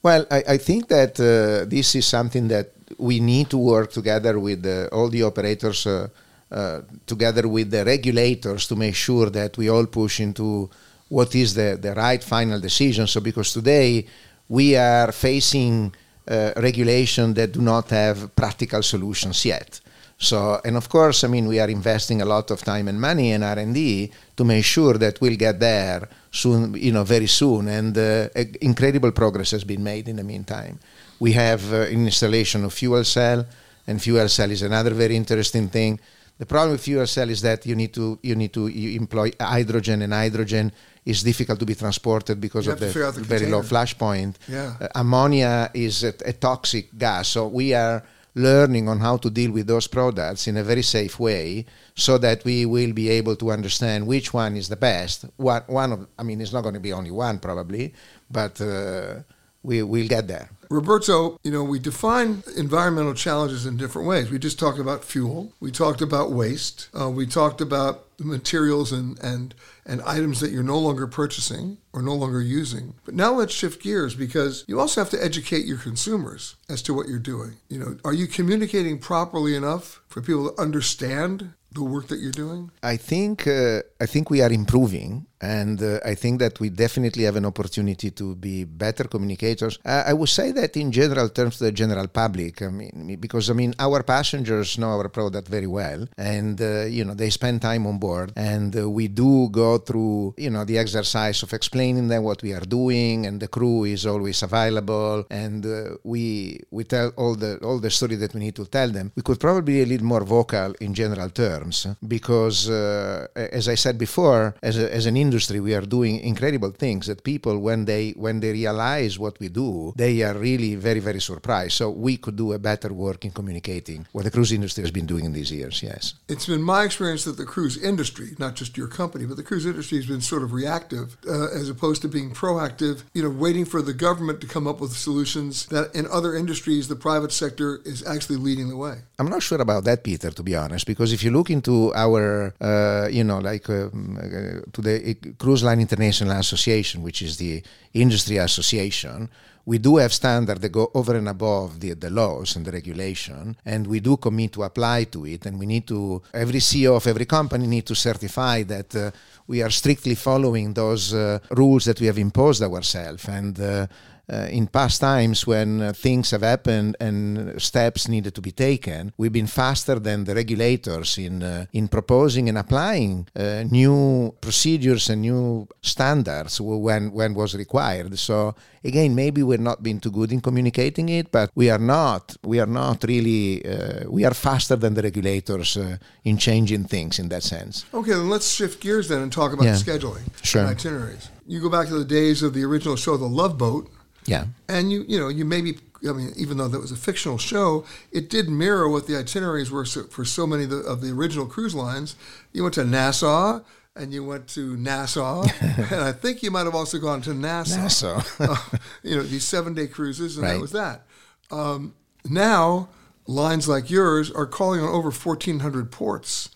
[0.03, 4.39] Well, I, I think that uh, this is something that we need to work together
[4.39, 6.09] with uh, all the operators, uh,
[6.51, 10.69] uh, together with the regulators, to make sure that we all push into
[11.09, 13.07] what is the, the right final decision.
[13.07, 14.07] So, because today
[14.49, 15.95] we are facing
[16.27, 19.81] uh, regulation that do not have practical solutions yet.
[20.23, 23.33] So, and of course, I mean, we are investing a lot of time and money
[23.33, 27.67] in R&D to make sure that we'll get there soon, you know, very soon.
[27.67, 28.29] And uh,
[28.61, 30.79] incredible progress has been made in the meantime.
[31.19, 33.45] We have uh, installation of fuel cell,
[33.89, 35.99] and fuel cell is another very interesting thing.
[36.39, 39.33] The problem with fuel cell is that you need to you need to you employ
[39.41, 40.71] hydrogen, and hydrogen
[41.05, 43.47] is difficult to be transported because You of have to figure out the the very
[43.47, 44.39] low flash point.
[44.49, 44.75] Yeah.
[44.81, 48.03] Uh, ammonia is a, a toxic gas, so we are
[48.35, 52.45] learning on how to deal with those products in a very safe way so that
[52.45, 55.27] we will be able to understand which one is the best.
[55.37, 57.92] One, one of i mean it's not going to be only one probably
[58.31, 59.16] but uh,
[59.62, 64.31] we will get there Roberto, you know, we define environmental challenges in different ways.
[64.31, 65.53] We just talked about fuel.
[65.61, 66.89] We talked about waste.
[66.99, 69.55] Uh, we talked about materials and, and,
[69.85, 72.95] and items that you're no longer purchasing or no longer using.
[73.05, 76.95] But now let's shift gears because you also have to educate your consumers as to
[76.95, 77.57] what you're doing.
[77.69, 82.33] You know, are you communicating properly enough for people to understand the work that you're
[82.33, 82.71] doing?
[82.83, 87.25] I think uh, I think we are improving, and uh, I think that we definitely
[87.25, 89.79] have an opportunity to be better communicators.
[89.85, 92.63] Uh, I would say that in general terms, to the general public.
[92.63, 97.05] I mean, because I mean, our passengers know our product very well, and uh, you
[97.05, 100.79] know they spend time on board, and uh, we do go through you know the
[100.79, 105.67] exercise of explaining them what we are doing, and the crew is always available, and
[105.67, 109.11] uh, we we tell all the all the story that we need to tell them.
[109.17, 113.75] We could probably be a little more vocal in general terms because, uh, as I
[113.75, 117.85] said before, as, a, as an industry, we are doing incredible things that people, when
[117.85, 121.73] they when they realize what we do, they are really very very surprised.
[121.73, 125.07] So we could do a better work in communicating what the cruise industry has been
[125.07, 125.83] doing in these years.
[125.83, 126.14] Yes.
[126.29, 129.66] It's been my experience that the cruise industry, not just your company, but the cruise
[129.66, 133.64] industry has been sort of reactive uh, as opposed to being proactive, you know, waiting
[133.64, 137.81] for the government to come up with solutions that in other industries, the private sector
[137.85, 138.97] is actually leading the way.
[139.18, 142.55] I'm not sure about that, Peter, to be honest, because if you look into our,
[142.61, 147.63] uh, you know, like um, uh, to the Cruise Line International Association, which is the
[147.95, 149.29] industry association,
[149.65, 153.57] we do have standards that go over and above the, the laws and the regulation,
[153.65, 155.47] and we do commit to apply to it.
[155.47, 159.11] And we need to, every CEO of every company need to certify that uh,
[159.47, 163.29] we are strictly following those uh, rules that we have imposed ourselves.
[163.29, 163.87] And uh,
[164.31, 169.13] uh, in past times when uh, things have happened and steps needed to be taken,
[169.17, 175.11] we've been faster than the regulators in uh, in proposing and applying uh, new procedures
[175.11, 178.19] and new standards when when was required.
[178.19, 178.55] So
[178.85, 182.61] again, maybe we're not being too good in communicating it, but we are not we
[182.61, 187.29] are not really uh, we are faster than the regulators uh, in changing things in
[187.29, 187.85] that sense.
[187.93, 189.75] Okay, then let's shift gears then and talk about Yeah.
[189.75, 190.63] scheduling Sure.
[190.63, 191.29] and itineraries.
[191.47, 193.91] You go back to the days of the original show, The Love Boat,
[194.25, 194.47] Yeah.
[194.69, 197.85] and you you know you maybe I mean even though that was a fictional show,
[198.11, 201.11] it did mirror what the itineraries were so, for so many of the, of the
[201.11, 202.17] original cruise lines.
[202.53, 203.61] You went to Nassau
[203.95, 207.83] and you went to Nassau, and I think you might have also gone to Nassau.
[207.83, 208.23] Nassau.
[208.41, 208.57] Uh,
[209.03, 211.03] you know these seven day cruises, and that was that.
[211.51, 212.89] Um, now,
[213.27, 216.51] lines like yours are calling on over 1,400 ports.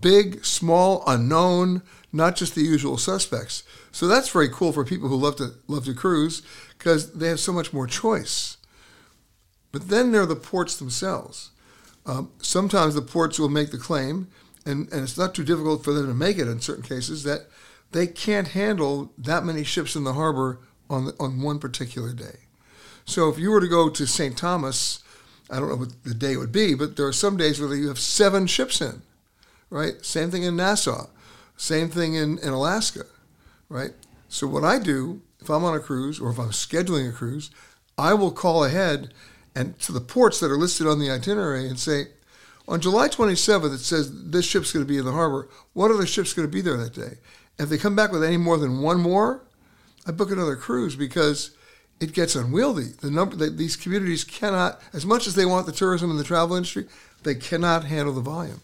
[0.00, 3.64] Big, small, unknown, not just the usual suspects.
[3.92, 6.42] So that's very cool for people who love to love to cruise
[6.84, 8.58] because they have so much more choice.
[9.72, 11.50] But then there are the ports themselves.
[12.04, 14.28] Um, sometimes the ports will make the claim,
[14.66, 17.46] and, and it's not too difficult for them to make it in certain cases, that
[17.92, 22.40] they can't handle that many ships in the harbor on, the, on one particular day.
[23.06, 24.36] So if you were to go to St.
[24.36, 25.02] Thomas,
[25.50, 27.88] I don't know what the day would be, but there are some days where you
[27.88, 29.00] have seven ships in,
[29.70, 30.04] right?
[30.04, 31.06] Same thing in Nassau,
[31.56, 33.06] same thing in, in Alaska,
[33.70, 33.92] right?
[34.28, 37.50] So what I do, if I'm on a cruise or if I'm scheduling a cruise,
[37.98, 39.12] I will call ahead
[39.54, 42.06] and to the ports that are listed on the itinerary and say,
[42.66, 45.48] on July 27th, it says this ship's going to be in the harbor.
[45.74, 47.18] What other ship's going to be there that day?
[47.58, 49.42] If they come back with any more than one more,
[50.06, 51.50] I book another cruise because
[52.00, 52.92] it gets unwieldy.
[53.00, 56.24] The number that these communities cannot, as much as they want the tourism and the
[56.24, 56.86] travel industry,
[57.22, 58.62] they cannot handle the volume.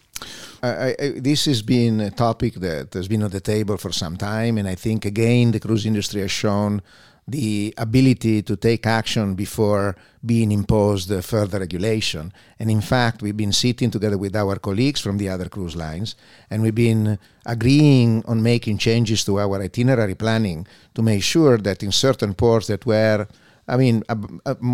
[0.63, 4.17] I, I, this has been a topic that has been on the table for some
[4.17, 6.81] time, and I think again the cruise industry has shown
[7.27, 12.33] the ability to take action before being imposed further regulation.
[12.59, 16.15] And in fact, we've been sitting together with our colleagues from the other cruise lines,
[16.49, 21.83] and we've been agreeing on making changes to our itinerary planning to make sure that
[21.83, 23.27] in certain ports that were,
[23.67, 24.03] I mean,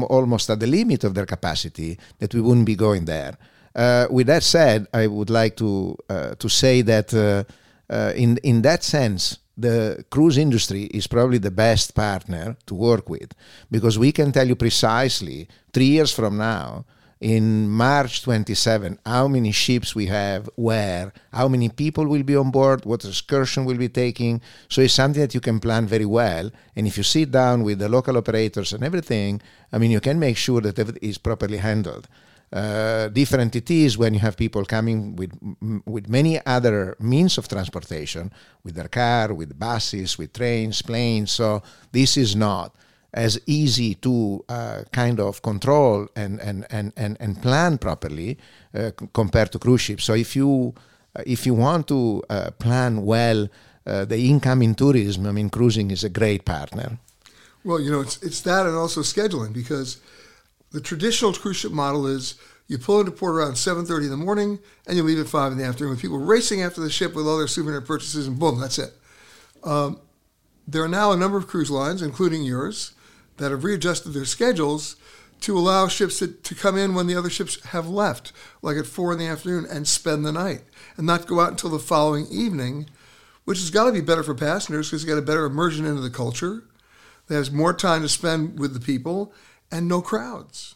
[0.10, 3.38] almost at the limit of their capacity, that we wouldn't be going there.
[3.77, 7.43] Uh, with that said, I would like to uh, to say that uh,
[7.93, 13.07] uh in in that sense, the cruise industry is probably the best partner to work
[13.07, 13.33] with
[13.69, 16.85] because we can tell you precisely three years from now
[17.19, 22.51] in March 27 how many ships we have, where, how many people will be on
[22.51, 24.41] board, what excursion we'll be taking.
[24.69, 26.51] So it's something that you can plan very well.
[26.75, 30.19] And if you sit down with the local operators and everything, I mean, you can
[30.19, 32.07] make sure that everything is properly handled.
[32.51, 35.31] Uh, different it is when you have people coming with
[35.86, 38.31] with many other means of transportation,
[38.63, 41.31] with their car, with buses, with trains, planes.
[41.31, 42.73] So this is not
[43.13, 48.38] as easy to uh, kind of control and and and and, and plan properly
[48.73, 50.05] uh, c- compared to cruise ships.
[50.05, 50.73] So if you
[51.17, 53.49] uh, if you want to uh, plan well
[53.86, 56.97] the incoming tourism, I mean, cruising is a great partner.
[57.63, 59.97] Well, you know, it's it's that and also scheduling because
[60.71, 62.36] the traditional cruise ship model is
[62.67, 65.58] you pull into port around 7.30 in the morning and you leave at 5 in
[65.58, 68.60] the afternoon with people racing after the ship with all their souvenir purchases and boom,
[68.60, 68.93] that's it.
[69.63, 69.99] Um,
[70.67, 72.93] there are now a number of cruise lines, including yours,
[73.38, 74.97] that have readjusted their schedules
[75.41, 78.86] to allow ships to, to come in when the other ships have left, like at
[78.86, 80.63] 4 in the afternoon, and spend the night
[80.97, 82.89] and not go out until the following evening,
[83.45, 86.01] which has got to be better for passengers because they get a better immersion into
[86.01, 86.63] the culture.
[87.27, 89.34] There's more time to spend with the people
[89.71, 90.75] and no crowds.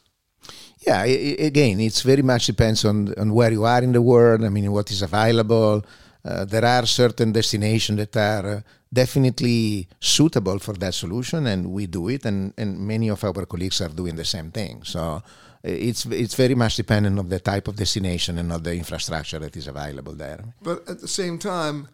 [0.80, 4.44] Yeah, again, it's very much depends on, on where you are in the world.
[4.44, 5.86] I mean, what is available.
[6.24, 11.88] Uh, there are certain destinations that are uh, definitely suitable for that solution, and we
[11.88, 14.84] do it, and, and many of our colleagues are doing the same thing.
[14.84, 15.22] So uh,
[15.64, 19.56] it's it's very much dependent on the type of destination and on the infrastructure that
[19.56, 20.44] is available there.
[20.62, 21.88] But at the same time,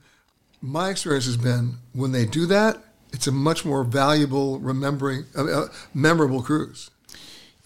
[0.61, 2.77] my experience has been when they do that,
[3.13, 6.89] it's a much more valuable, remembering, uh, uh, memorable cruise.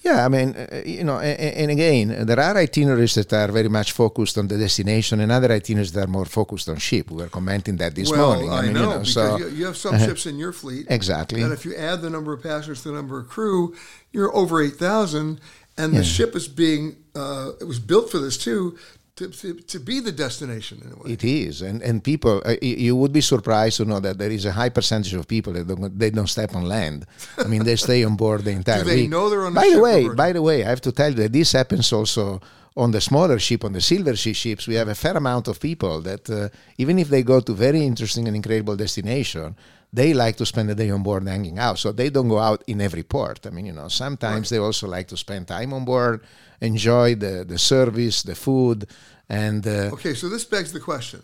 [0.03, 3.69] Yeah, I mean, uh, you know, and, and, again, there are itineraries that are very
[3.69, 7.11] much focused on the destination, and other itineraries that are more focused on ship.
[7.11, 8.49] We were commenting that this well, morning.
[8.49, 10.07] I, I mean, know, you know, because so, you, have some uh-huh.
[10.07, 10.87] ships in your fleet.
[10.89, 11.43] Exactly.
[11.43, 13.75] And if you add the number of passengers to the number of crew,
[14.11, 15.39] you're over eight thousand,
[15.77, 18.77] and the ship is being uh, it was built for this too
[19.21, 21.11] to, to, to, be the destination in a way.
[21.13, 24.45] It is, and and people, uh, you would be surprised to know that there is
[24.45, 27.05] a high percentage of people that don't they don't step on land.
[27.37, 29.09] I mean, they stay on board the entire Do they week.
[29.09, 31.19] know they're on by the, the way, by the way, I have to tell you
[31.23, 32.41] that this happens also
[32.75, 34.67] on the smaller ship, on the Silversea ships.
[34.67, 37.85] We have a fair amount of people that uh, even if they go to very
[37.85, 39.55] interesting and incredible destination,
[39.93, 41.77] they like to spend the day on board hanging out.
[41.77, 43.45] So they don't go out in every port.
[43.45, 44.57] I mean, you know, sometimes right.
[44.57, 46.21] they also like to spend time on board,
[46.61, 48.87] enjoy the, the service, the food,
[49.31, 51.23] and uh, okay, so this begs the question: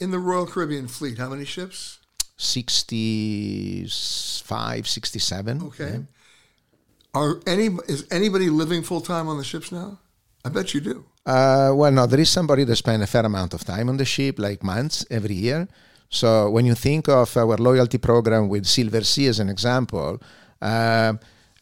[0.00, 2.00] in the Royal Caribbean fleet, how many ships?
[2.38, 5.62] 65, 67.
[5.62, 5.84] Okay.
[5.84, 5.98] Yeah.
[7.14, 9.98] Are any is anybody living full time on the ships now?
[10.44, 11.06] I bet you do.
[11.24, 14.04] Uh, well, no, there is somebody that spends a fair amount of time on the
[14.04, 15.66] ship, like months every year.
[16.08, 20.22] So when you think of our loyalty program with Silversea as an example,
[20.62, 21.14] uh,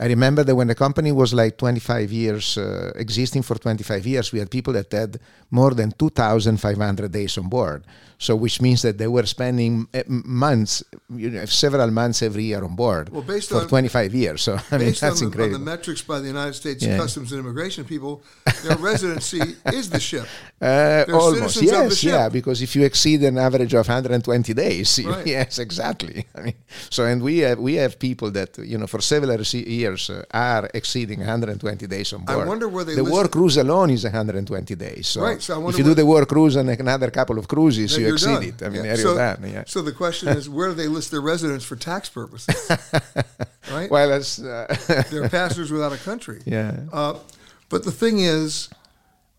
[0.05, 4.33] I remember that when the company was like 25 years, uh, existing for 25 years,
[4.33, 5.19] we had people that had
[5.50, 7.85] more than 2,500 days on board.
[8.19, 10.83] So, which means that they were spending eh, months,
[11.15, 14.42] you know, several months every year on board Well, based for on- 25 years.
[14.42, 16.96] So, I mean, that's on the, on the metrics by the United States Yeah.
[16.96, 18.23] Customs and Immigration people,
[18.63, 19.40] their residency
[19.73, 20.27] is the ship.
[20.61, 22.11] Uh, almost, yes, ship.
[22.13, 22.29] yeah.
[22.29, 25.27] Because if you exceed an average of 120 days, Right.
[25.27, 26.25] yes, exactly.
[26.38, 26.55] I mean,
[26.90, 30.25] so and we have we have people that you know for several se- years uh,
[30.31, 32.40] are exceeding 120 days on board.
[32.40, 35.09] I wonder where they the war cruise alone is 120 days.
[35.09, 38.13] So, Right, so if you do the war cruise and another couple of cruises, you
[38.13, 38.42] exceed done.
[38.42, 38.63] it.
[38.63, 38.97] I mean, Yeah.
[38.97, 39.51] you're done.
[39.51, 39.65] Yeah.
[39.67, 42.71] so the question is, where do they list their residents for tax purposes?
[43.71, 43.90] right?
[43.90, 46.40] Well, that's uh, They're passengers without a country.
[46.45, 46.77] Yeah.
[46.92, 47.15] Uh,
[47.69, 48.69] but the thing is,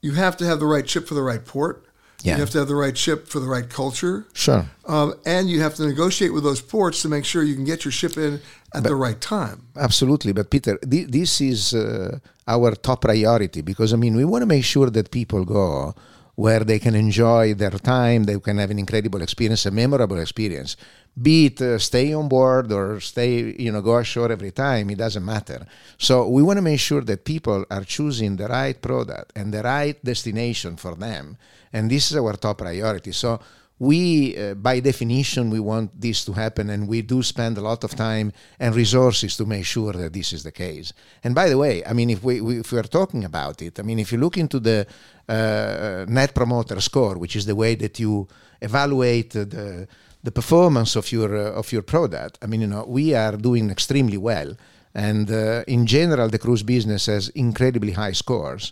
[0.02, 1.82] you have to have the right ship for the right port.
[2.24, 2.36] Yeah.
[2.36, 4.26] You have to have the right ship for the right culture.
[4.34, 4.66] Sure.
[4.88, 7.86] Um, and you have to negotiate with those ports to make sure you can get
[7.86, 8.42] your ship in
[8.76, 9.68] at the right time.
[9.76, 14.42] Absolutely, but Peter, thi- this is uh, our top priority because I mean we want
[14.42, 15.96] to make sure that people go
[16.36, 20.76] where they can enjoy their time, they can have an incredible experience, a memorable experience.
[21.20, 24.98] Be it uh, stay on board or stay, you know, go ashore every time, it
[24.98, 25.66] doesn't matter.
[25.98, 29.64] So we want to make sure that people are choosing the right product and the
[29.64, 31.38] right destination for them,
[31.72, 33.14] and this is our top priority.
[33.14, 33.40] So
[33.80, 37.84] we uh, by definition we want this to happen and we do spend a lot
[37.84, 40.94] of time and resources to make sure that this is the case.
[41.24, 43.80] And by the way i mean if we, we if we are talking about it
[43.80, 44.88] i mean if you look into the
[45.28, 48.28] uh, net promoter score which is the way that you
[48.62, 49.88] evaluate the
[50.24, 53.70] the performance of your uh, of your product i mean you know we are doing
[53.70, 54.56] extremely well.
[54.98, 58.72] And uh, in general the cruise business has incredibly high scores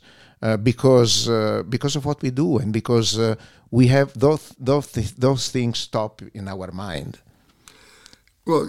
[0.58, 3.36] because uh, because of what we do and because uh,
[3.72, 7.20] we have those those th- those things stop in our mind.
[8.46, 8.68] Well,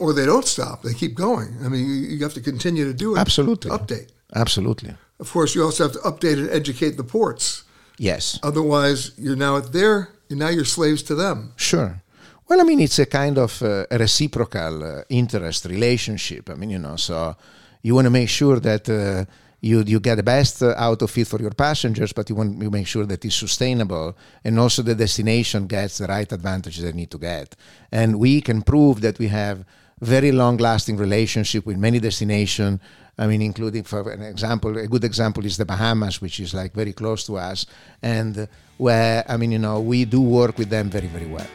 [0.00, 1.50] or they don't stop; they keep going.
[1.64, 3.18] I mean, you, you have to continue to do it.
[3.18, 3.70] Absolutely.
[3.70, 4.08] update.
[4.34, 4.94] Absolutely.
[5.20, 7.64] Of course, you also have to update and educate the ports.
[7.98, 8.40] Yes.
[8.42, 10.08] Otherwise, you're now at their.
[10.30, 11.52] Now you're slaves to them.
[11.56, 12.02] Sure.
[12.48, 16.50] Well, I mean, it's a kind of uh, a reciprocal uh, interest relationship.
[16.50, 17.36] I mean, you know, so
[17.82, 19.24] you want to make sure that uh,
[19.62, 22.70] you you get the best out of it for your passengers, but you want to
[22.70, 27.10] make sure that it's sustainable and also the destination gets the right advantages they need
[27.12, 27.54] to get.
[27.92, 29.64] And we can prove that we have
[30.00, 32.80] very long-lasting relationship with many destinations.
[33.16, 36.74] I mean, including for an example, a good example is the Bahamas, which is like
[36.74, 37.66] very close to us,
[38.02, 38.48] and
[38.78, 41.46] where I mean, you know, we do work with them very, very well.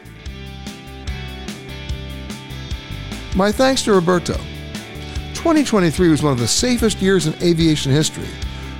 [3.36, 4.38] My thanks to Roberto.
[5.38, 8.26] 2023 was one of the safest years in aviation history,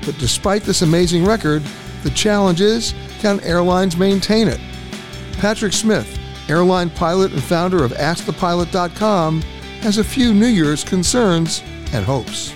[0.05, 1.63] but despite this amazing record,
[2.03, 4.61] the challenge is can airlines maintain it?
[5.35, 9.41] Patrick Smith, airline pilot and founder of AskThePilot.com,
[9.83, 12.53] has a few New Year's concerns and hopes.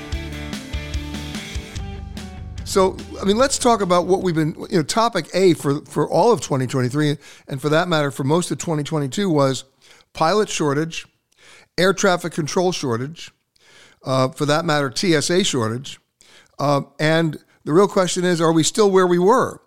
[2.64, 6.10] So, I mean, let's talk about what we've been, you know, topic A for, for
[6.10, 9.62] all of 2023, and for that matter, for most of 2022, was
[10.12, 11.06] pilot shortage,
[11.78, 13.30] air traffic control shortage,
[14.04, 16.00] uh, for that matter, TSA shortage.
[16.58, 19.60] Uh, and the real question is, are we still where we were?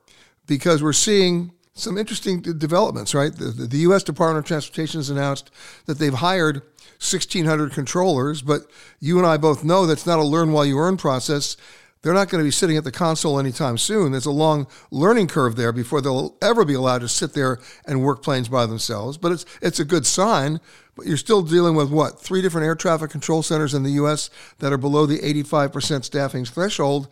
[0.48, 3.36] Because we're seeing some interesting developments, right?
[3.36, 4.04] The, the, the U.S.
[4.04, 5.52] Department of Transportation has announced
[5.86, 6.62] that they've hired
[7.02, 8.62] 1,600 controllers, but
[9.00, 11.58] you and I both know that's not a learn while you earn process.
[12.06, 14.12] They're not going to be sitting at the console anytime soon.
[14.12, 18.04] There's a long learning curve there before they'll ever be allowed to sit there and
[18.04, 19.18] work planes by themselves.
[19.18, 20.60] But it's it's a good sign.
[20.96, 24.30] But you're still dealing with what three different air traffic control centers in the U.S.
[24.60, 27.08] that are below the 85% staffing threshold,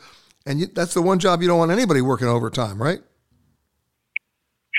[0.46, 3.00] and you, that's the one job you don't want anybody working overtime, right?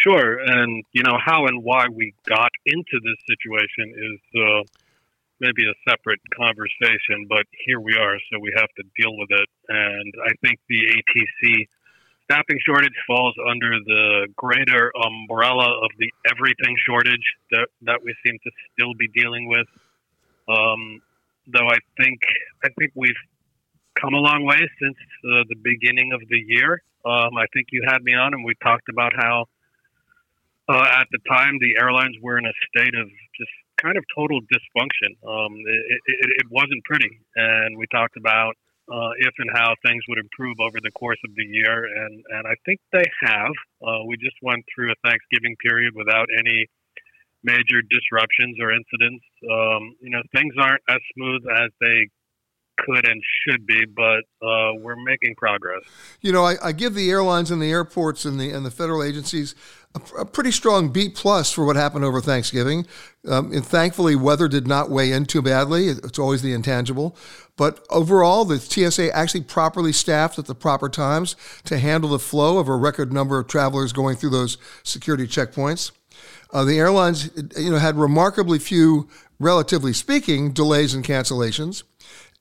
[0.05, 4.63] Sure, and you know how and why we got into this situation is uh,
[5.41, 9.49] maybe a separate conversation, but here we are, so we have to deal with it.
[9.69, 11.69] And I think the ATC
[12.25, 18.39] staffing shortage falls under the greater umbrella of the everything shortage that that we seem
[18.43, 19.67] to still be dealing with.
[20.49, 21.03] Um,
[21.47, 22.21] though I think
[22.65, 23.23] I think we've
[24.01, 26.83] come a long way since uh, the beginning of the year.
[27.05, 29.45] Um, I think you had me on, and we talked about how
[30.69, 33.53] uh, at the time the airlines were in a state of just
[33.85, 35.13] kind of total dysfunction.
[35.21, 38.57] Um, it, it, it wasn't pretty, and we talked about
[38.89, 42.47] uh, if and how things would improve over the course of the year, and and
[42.49, 43.53] I think they have.
[43.85, 46.67] Uh, we just went through a Thanksgiving period without any
[47.45, 49.25] major disruptions or incidents.
[49.45, 52.09] Um, you know, things aren't as smooth as they
[52.77, 55.83] could and should be, but uh, we're making progress.
[56.21, 59.03] You know, I, I give the airlines and the airports and the and the federal
[59.03, 59.55] agencies
[59.95, 62.87] a, a pretty strong B plus for what happened over Thanksgiving.
[63.29, 65.89] Um, and thankfully, weather did not weigh in too badly.
[65.89, 67.17] It's always the intangible.
[67.57, 72.59] But overall, the TSA actually properly staffed at the proper times to handle the flow
[72.59, 75.93] of a record number of travelers going through those security checkpoints.
[76.53, 79.09] Uh, the airlines, you know, had remarkably few,
[79.41, 81.83] relatively speaking, delays and cancellations,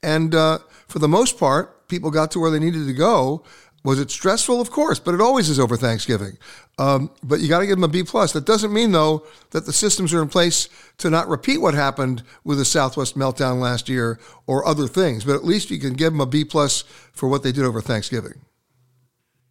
[0.03, 3.43] and uh, for the most part, people got to where they needed to go
[3.83, 4.61] was it stressful?
[4.61, 6.37] Of course, but it always is over Thanksgiving.
[6.79, 8.31] Um, but you got to give them a B plus.
[8.31, 12.23] That doesn't mean though that the systems are in place to not repeat what happened
[12.43, 15.25] with the Southwest meltdown last year or other things.
[15.25, 17.81] But at least you can give them a B plus for what they did over
[17.81, 18.45] Thanksgiving.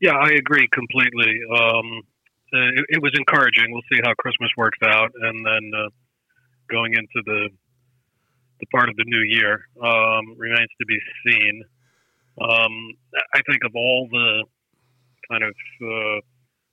[0.00, 1.38] Yeah, I agree completely.
[1.54, 2.02] Um,
[2.52, 3.70] it, it, was encouraging.
[3.70, 5.88] We'll see how Christmas works out, and then uh,
[6.68, 7.48] going into the
[8.62, 11.64] the part of the new year um, remains to be seen.
[12.40, 12.94] Um,
[13.34, 14.44] I think of all the
[15.28, 16.20] kind of uh,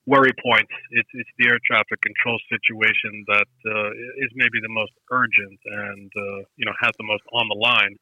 [0.06, 3.90] worry points, it's, it's the air traffic control situation that uh,
[4.24, 7.96] is maybe the most urgent and uh, you know has the most on the line.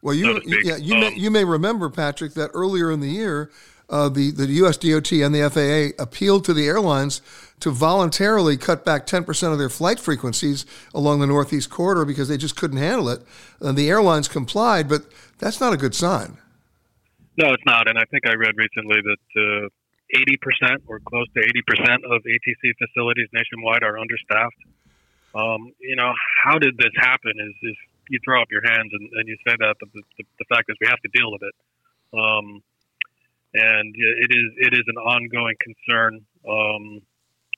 [0.00, 3.10] Well, you so yeah you um, may you may remember Patrick that earlier in the
[3.10, 3.50] year.
[3.90, 7.20] Uh, the, the US DOT and the FAA appealed to the airlines
[7.62, 12.36] to voluntarily cut back 10% of their flight frequencies along the Northeast corridor because they
[12.36, 13.22] just couldn't handle it.
[13.60, 15.02] And the airlines complied, but
[15.38, 16.38] that's not a good sign.
[17.38, 17.88] No, it's not.
[17.88, 22.74] And I think I read recently that uh, 80% or close to 80% of ATC
[22.82, 24.62] facilities nationwide are understaffed.
[25.34, 26.12] Um, you know,
[26.44, 27.76] how did this happen is, is
[28.10, 30.68] you throw up your hands and, and you say that, but the, the, the, fact
[30.68, 31.54] is we have to deal with it.
[32.12, 32.62] Um,
[33.54, 36.26] and it is, it is an ongoing concern.
[36.46, 37.00] Um,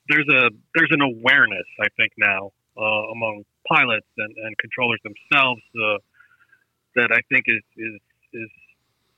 [0.08, 5.62] there's a, there's an awareness, I think now, uh, among pilots and, and controllers themselves,
[5.76, 5.98] uh,
[6.96, 8.00] that I think is, is,
[8.32, 8.50] is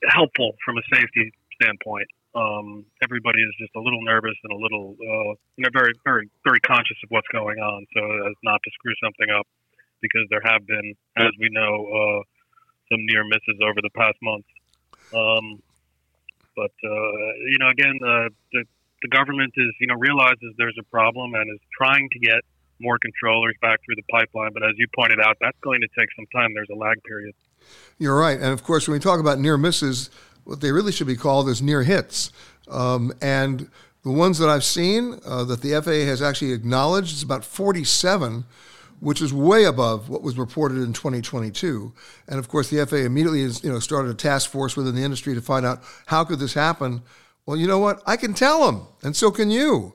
[0.09, 1.31] helpful from a safety
[1.61, 2.07] standpoint.
[2.35, 6.29] Um, everybody is just a little nervous and a little, uh, you know, very, very,
[6.45, 9.47] very conscious of what's going on, so as not to screw something up,
[10.01, 12.21] because there have been, as we know, uh,
[12.91, 14.47] some near misses over the past months.
[15.13, 15.61] Um,
[16.55, 18.65] but uh, you know, again, uh, the
[19.01, 22.41] the government is, you know, realizes there's a problem and is trying to get
[22.79, 24.51] more controllers back through the pipeline.
[24.53, 26.53] But as you pointed out, that's going to take some time.
[26.53, 27.33] There's a lag period.
[27.97, 28.39] You're right.
[28.39, 30.09] And of course, when we talk about near misses,
[30.43, 32.31] what they really should be called is near hits.
[32.69, 33.69] Um, and
[34.03, 38.45] the ones that I've seen uh, that the FAA has actually acknowledged is about 47,
[38.99, 41.91] which is way above what was reported in 2022.
[42.27, 45.33] And of course, the FAA immediately you know started a task force within the industry
[45.35, 47.01] to find out how could this happen.
[47.47, 48.03] Well, you know what?
[48.05, 49.93] I can tell them, and so can you.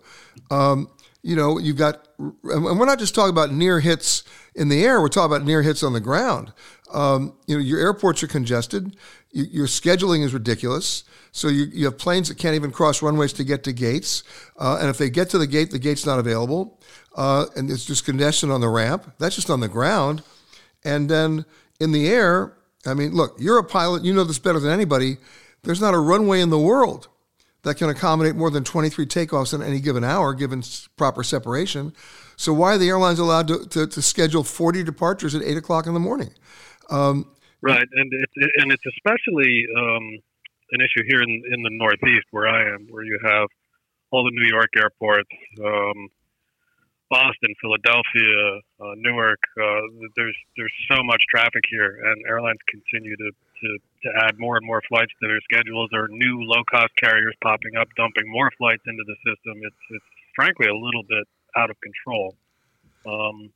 [0.50, 0.88] Um,
[1.22, 4.24] you know, you've got, and we're not just talking about near hits
[4.54, 5.02] in the air.
[5.02, 6.54] We're talking about near hits on the ground.
[6.92, 8.96] Um, you know, your airports are congested.
[9.32, 11.04] You, your scheduling is ridiculous.
[11.30, 14.24] So you, you have planes that can't even cross runways to get to gates.
[14.58, 16.80] Uh, and if they get to the gate, the gate's not available.
[17.14, 19.12] Uh, and it's just congestion on the ramp.
[19.18, 20.22] That's just on the ground.
[20.84, 21.44] And then
[21.78, 24.04] in the air, I mean, look, you're a pilot.
[24.04, 25.18] You know this better than anybody.
[25.62, 27.08] There's not a runway in the world
[27.62, 30.62] that can accommodate more than 23 takeoffs in any given hour, given
[30.96, 31.92] proper separation.
[32.36, 35.86] So why are the airlines allowed to, to, to schedule 40 departures at 8 o'clock
[35.86, 36.30] in the morning?
[36.90, 37.30] Um,
[37.62, 40.18] right, and it's and it's especially um,
[40.72, 43.48] an issue here in in the Northeast where I am, where you have
[44.10, 45.30] all the New York airports,
[45.64, 46.08] um,
[47.12, 49.38] Boston, Philadelphia, uh, Newark.
[49.60, 49.84] Uh,
[50.16, 54.64] there's there's so much traffic here, and airlines continue to, to to add more and
[54.64, 55.90] more flights to their schedules.
[55.92, 59.60] There are new low cost carriers popping up, dumping more flights into the system.
[59.60, 62.34] It's it's frankly a little bit out of control.
[63.04, 63.52] Um,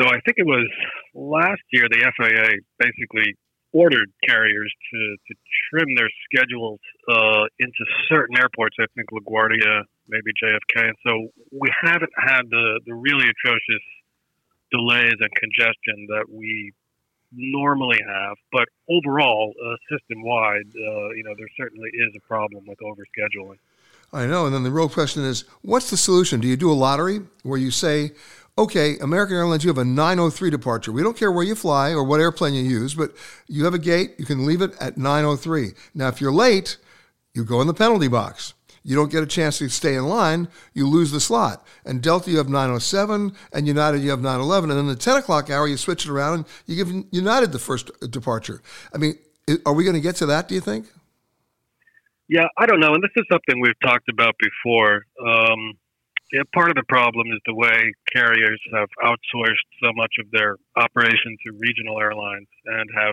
[0.00, 0.66] so I think it was
[1.14, 3.34] last year the FAA basically
[3.72, 5.34] ordered carriers to, to
[5.70, 8.76] trim their schedules uh, into certain airports.
[8.80, 10.88] I think LaGuardia, maybe JFK.
[10.88, 13.84] And so we haven't had the, the really atrocious
[14.70, 16.72] delays and congestion that we
[17.32, 18.36] normally have.
[18.52, 23.58] But overall, uh, system wide, uh, you know, there certainly is a problem with overscheduling.
[24.12, 24.46] I know.
[24.46, 26.40] And then the real question is what's the solution?
[26.40, 28.12] Do you do a lottery where you say,
[28.56, 30.92] okay, American Airlines, you have a 903 departure.
[30.92, 33.12] We don't care where you fly or what airplane you use, but
[33.46, 35.72] you have a gate, you can leave it at 903.
[35.94, 36.78] Now, if you're late,
[37.34, 38.54] you go in the penalty box.
[38.88, 41.66] You don't get a chance to stay in line, you lose the slot.
[41.84, 44.70] And Delta, you have 907, and United, you have 911.
[44.70, 47.58] And then the 10 o'clock hour, you switch it around and you give United the
[47.58, 48.62] first departure.
[48.94, 49.18] I mean,
[49.66, 50.86] are we going to get to that, do you think?
[52.30, 52.94] Yeah, I don't know.
[52.94, 55.04] And this is something we've talked about before.
[55.22, 55.74] Um,
[56.32, 60.56] yeah, part of the problem is the way carriers have outsourced so much of their
[60.76, 63.12] operation to regional airlines and have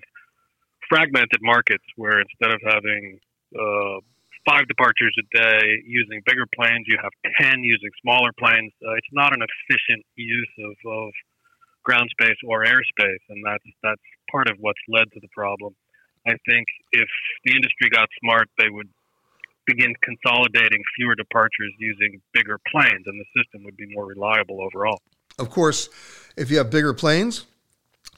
[0.88, 3.20] fragmented markets where instead of having
[3.60, 4.00] uh,
[4.46, 6.86] five departures a day using bigger planes.
[6.88, 8.72] You have 10 using smaller planes.
[8.86, 11.12] Uh, it's not an efficient use of, of
[11.84, 15.76] ground space or airspace, and that's that's part of what's led to the problem.
[16.28, 17.10] I think if
[17.46, 18.90] the industry got smart, they would
[19.66, 25.00] begin consolidating fewer departures using bigger planes, and the system would be more reliable overall.
[25.38, 25.90] Of course,
[26.36, 27.46] if you have bigger planes,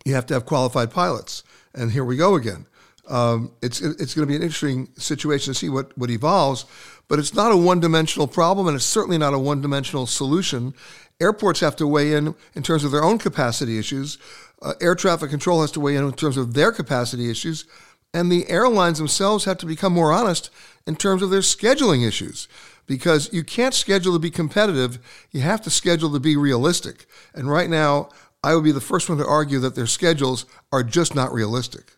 [0.06, 2.66] you have to have qualified pilots, and here we go again.
[3.08, 6.66] Um, it's it's going to be an interesting situation to see what, what evolves,
[7.08, 10.74] but it's not a one dimensional problem, and it's certainly not a one dimensional solution.
[11.20, 14.18] Airports have to weigh in in terms of their own capacity issues.
[14.62, 17.66] Uh, air traffic control has to weigh in in terms of their capacity issues,
[18.14, 20.50] and the airlines themselves have to become more honest
[20.86, 22.48] in terms of their scheduling issues.
[22.88, 24.98] Because you can't schedule to be competitive,
[25.32, 27.06] you have to schedule to be realistic.
[27.34, 28.10] And right now,
[28.42, 31.97] I would be the first one to argue that their schedules are just not realistic.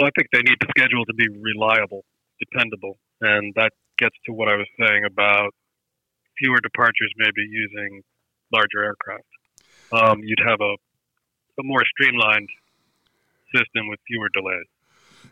[0.00, 2.06] Well, I think they need the schedule to be reliable,
[2.38, 5.50] dependable, and that gets to what I was saying about
[6.38, 8.00] fewer departures, maybe using
[8.50, 9.24] larger aircraft.
[9.92, 10.74] Um, you'd have a,
[11.60, 12.48] a more streamlined
[13.54, 14.64] system with fewer delays.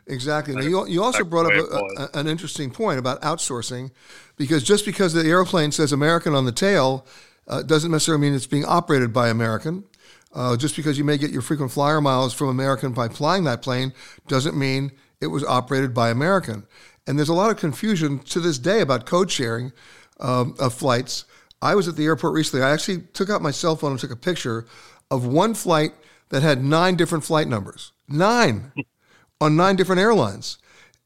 [0.05, 0.53] Exactly.
[0.53, 3.89] Now, you, you also brought up a, a, an interesting point about outsourcing,
[4.37, 7.07] because just because the airplane says American on the tail
[7.47, 9.85] uh, doesn't necessarily mean it's being operated by American.
[10.33, 13.63] Uh, just because you may get your frequent flyer miles from American by flying that
[13.63, 13.91] plane
[14.27, 16.67] doesn't mean it was operated by American.
[17.07, 19.73] And there's a lot of confusion to this day about code sharing
[20.19, 21.25] um, of flights.
[21.61, 22.63] I was at the airport recently.
[22.63, 24.65] I actually took out my cell phone and took a picture
[25.09, 25.93] of one flight
[26.29, 27.91] that had nine different flight numbers.
[28.07, 28.71] Nine
[29.41, 30.57] on nine different airlines.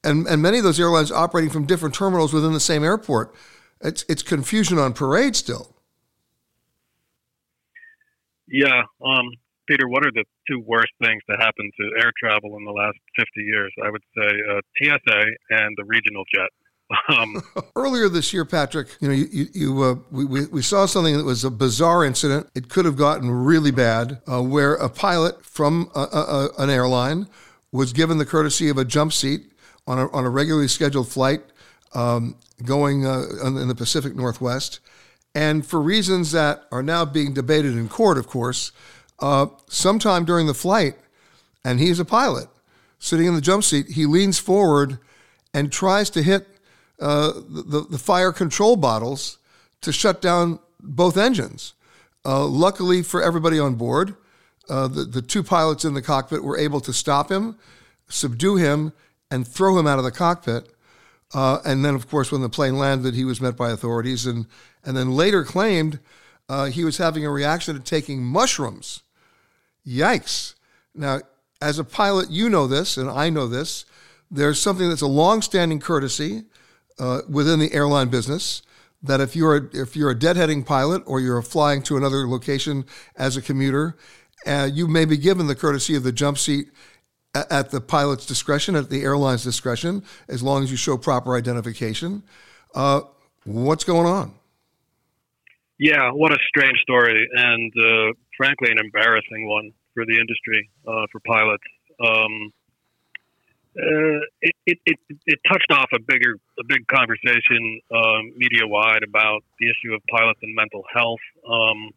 [0.04, 3.34] And, and many of those airlines operating from different terminals within the same airport.
[3.80, 5.73] It's, it's confusion on parade still.
[8.54, 9.32] Yeah, um,
[9.68, 12.98] Peter, what are the two worst things to happen to air travel in the last
[13.18, 13.74] 50 years?
[13.84, 16.50] I would say uh, TSA and the regional jet.
[17.10, 17.42] Um,
[17.76, 21.44] Earlier this year, Patrick, you know, you, you uh, we, we saw something that was
[21.44, 22.48] a bizarre incident.
[22.54, 27.28] It could have gotten really bad, uh, where a pilot from a, a, an airline
[27.72, 29.54] was given the courtesy of a jump seat
[29.88, 31.42] on a, on a regularly scheduled flight
[31.96, 34.80] um, going uh, in the Pacific Northwest.
[35.36, 38.72] And for reasons that are now being debated in court, of course,
[39.20, 40.96] uh, sometime during the flight,
[41.66, 42.50] and he's a pilot
[43.00, 44.98] sitting in the jump seat, he leans forward
[45.54, 46.48] and tries to hit
[47.00, 49.40] uh, the, the fire control bottles
[49.82, 51.74] to shut down both engines.
[52.26, 54.16] Uh, luckily for everybody on board,
[54.70, 57.58] uh, the, the two pilots in the cockpit were able to stop him,
[58.08, 58.94] subdue him,
[59.30, 60.70] and throw him out of the cockpit.
[61.34, 64.46] Uh, and then, of course, when the plane landed, he was met by authorities and,
[64.86, 66.00] and then later claimed
[66.48, 69.02] uh, he was having a reaction to taking mushrooms.
[69.86, 70.54] Yikes.
[70.94, 71.22] Now,
[71.62, 73.86] as a pilot, you know this, and I know this.
[74.30, 76.44] There's something that's a long-standing courtesy
[77.00, 78.62] uh, within the airline business
[79.02, 82.86] that if you're a, if you're a deadheading pilot or you're flying to another location
[83.16, 83.98] as a commuter,
[84.46, 86.70] uh, you may be given the courtesy of the jump seat
[87.34, 92.24] at the pilot's discretion, at the airline's discretion, as long as you show proper identification.
[92.76, 93.02] Uh,
[93.46, 94.34] what's going on?
[95.80, 101.06] Yeah, what a strange story, and uh, frankly, an embarrassing one for the industry, uh,
[101.12, 101.64] for pilots.
[102.00, 102.54] Um,
[103.76, 109.02] uh, it, it, it, it, touched off a bigger a big conversation um, media wide
[109.02, 111.20] about the issue of pilots and mental health.
[111.50, 111.90] Um,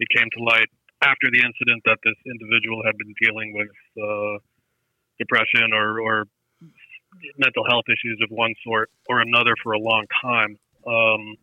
[0.00, 0.68] it came to light
[1.00, 4.36] after the incident that this individual had been dealing with uh,
[5.18, 6.24] depression or, or
[7.38, 10.58] mental health issues of one sort or another for a long time.
[10.86, 11.36] Um,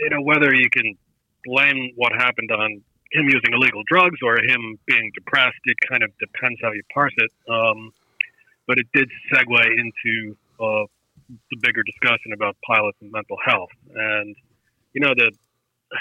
[0.00, 0.96] you know, whether you can
[1.44, 6.10] blame what happened on him using illegal drugs or him being depressed, it kind of
[6.18, 7.30] depends how you parse it.
[7.48, 7.92] Um,
[8.66, 10.86] but it did segue into uh,
[11.50, 13.70] the bigger discussion about pilots and mental health.
[13.94, 14.34] And,
[14.92, 15.30] you know, the,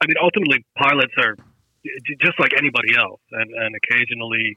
[0.00, 1.36] I mean, ultimately, pilots are
[2.20, 4.56] just like anybody else, and, and occasionally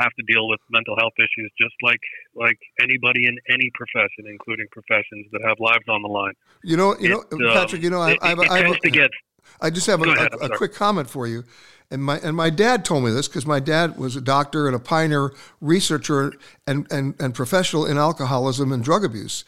[0.00, 2.00] have to deal with mental health issues just like
[2.34, 6.32] like anybody in any profession, including professions that have lives on the line.
[6.64, 7.82] You know, you it, know, Patrick.
[7.82, 9.10] You know, I, um, it, I, I, I, to get,
[9.60, 11.44] I just have a, ahead, a, a quick comment for you.
[11.90, 14.76] And my and my dad told me this because my dad was a doctor and
[14.76, 16.32] a pioneer researcher
[16.66, 19.44] and, and, and professional in alcoholism and drug abuse.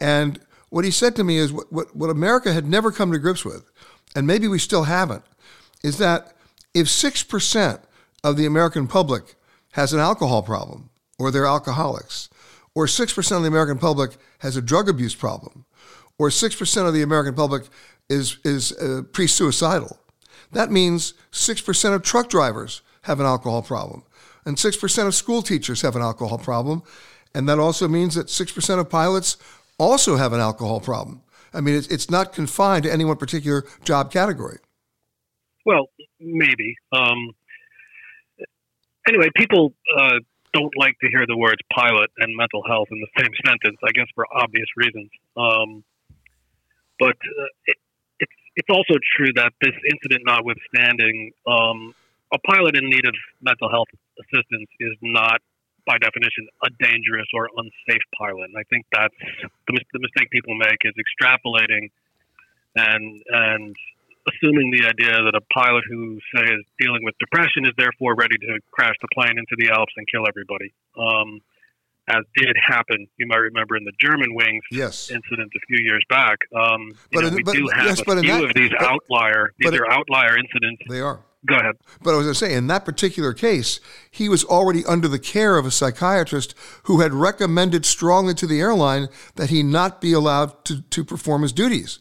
[0.00, 3.18] And what he said to me is what, what, what America had never come to
[3.18, 3.70] grips with,
[4.16, 5.22] and maybe we still haven't,
[5.84, 6.32] is that
[6.74, 7.80] if 6%
[8.22, 9.36] of the American public
[9.72, 12.28] has an alcohol problem or they're alcoholics,
[12.74, 15.64] or 6% of the American public has a drug abuse problem,
[16.18, 17.64] or 6% of the American public
[18.08, 19.98] is, is uh, pre suicidal.
[20.52, 24.02] That means 6% of truck drivers have an alcohol problem.
[24.44, 26.82] And 6% of school teachers have an alcohol problem.
[27.34, 29.36] And that also means that 6% of pilots
[29.78, 31.22] also have an alcohol problem.
[31.52, 34.58] I mean, it's, it's not confined to any one particular job category.
[35.64, 35.88] Well,
[36.20, 36.76] maybe.
[36.92, 37.30] Um,
[39.08, 40.18] anyway, people uh,
[40.52, 43.92] don't like to hear the words pilot and mental health in the same sentence, I
[43.92, 45.10] guess for obvious reasons.
[45.36, 45.84] Um,
[46.98, 47.76] but uh, it,
[48.20, 51.94] it's, it's also true that this incident notwithstanding, um,
[52.32, 53.88] a pilot in need of mental health
[54.18, 55.40] assistance is not,
[55.86, 58.48] by definition, a dangerous or unsafe pilot.
[58.48, 59.14] And I think that's
[59.68, 61.90] the, the mistake people make is extrapolating
[62.76, 63.76] and and
[64.28, 68.36] assuming the idea that a pilot who say is dealing with depression is therefore ready
[68.38, 70.72] to crash the plane into the Alps and kill everybody.
[70.98, 71.40] Um,
[72.08, 75.10] as did happen, you might remember in the Germanwings yes.
[75.10, 76.38] incident a few years back.
[76.54, 78.70] Um, but know, in, we but, do have yes, a but few that, of these
[78.78, 79.52] but, outlier.
[79.58, 80.82] These are it, outlier incidents.
[80.88, 81.20] They are.
[81.46, 81.76] Go ahead.
[82.02, 85.18] But I was going to say, in that particular case, he was already under the
[85.18, 86.54] care of a psychiatrist
[86.84, 91.42] who had recommended strongly to the airline that he not be allowed to, to perform
[91.42, 91.98] his duties.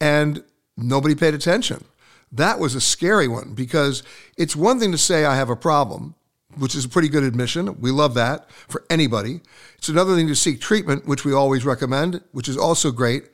[0.00, 0.42] And
[0.82, 1.84] nobody paid attention.
[2.32, 4.02] That was a scary one because
[4.36, 6.14] it's one thing to say, I have a problem,
[6.56, 7.80] which is a pretty good admission.
[7.80, 9.40] We love that for anybody.
[9.78, 13.24] It's another thing to seek treatment, which we always recommend, which is also great.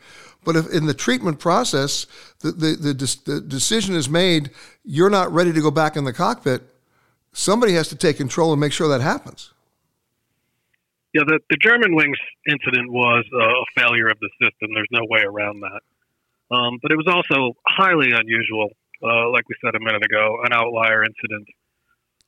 [0.45, 2.07] But if in the treatment process,
[2.41, 4.51] the, the, the, the decision is made,
[4.85, 6.63] you're not ready to go back in the cockpit,
[7.33, 9.53] somebody has to take control and make sure that happens.
[11.13, 14.71] Yeah, the, the Germanwings incident was a failure of the system.
[14.75, 15.81] There's no way around that.
[16.51, 18.71] Um, but it was also highly unusual,
[19.03, 21.49] uh, like we said a minute ago, an outlier incident.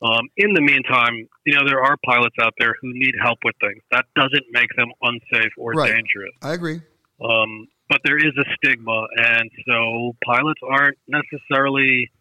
[0.01, 3.55] Um, in the meantime, you know, there are pilots out there who need help with
[3.59, 3.81] things.
[3.91, 5.93] That doesn't make them unsafe or right.
[5.93, 6.31] dangerous.
[6.41, 6.81] I agree.
[7.19, 12.11] Um, but there is a stigma, and so pilots aren't necessarily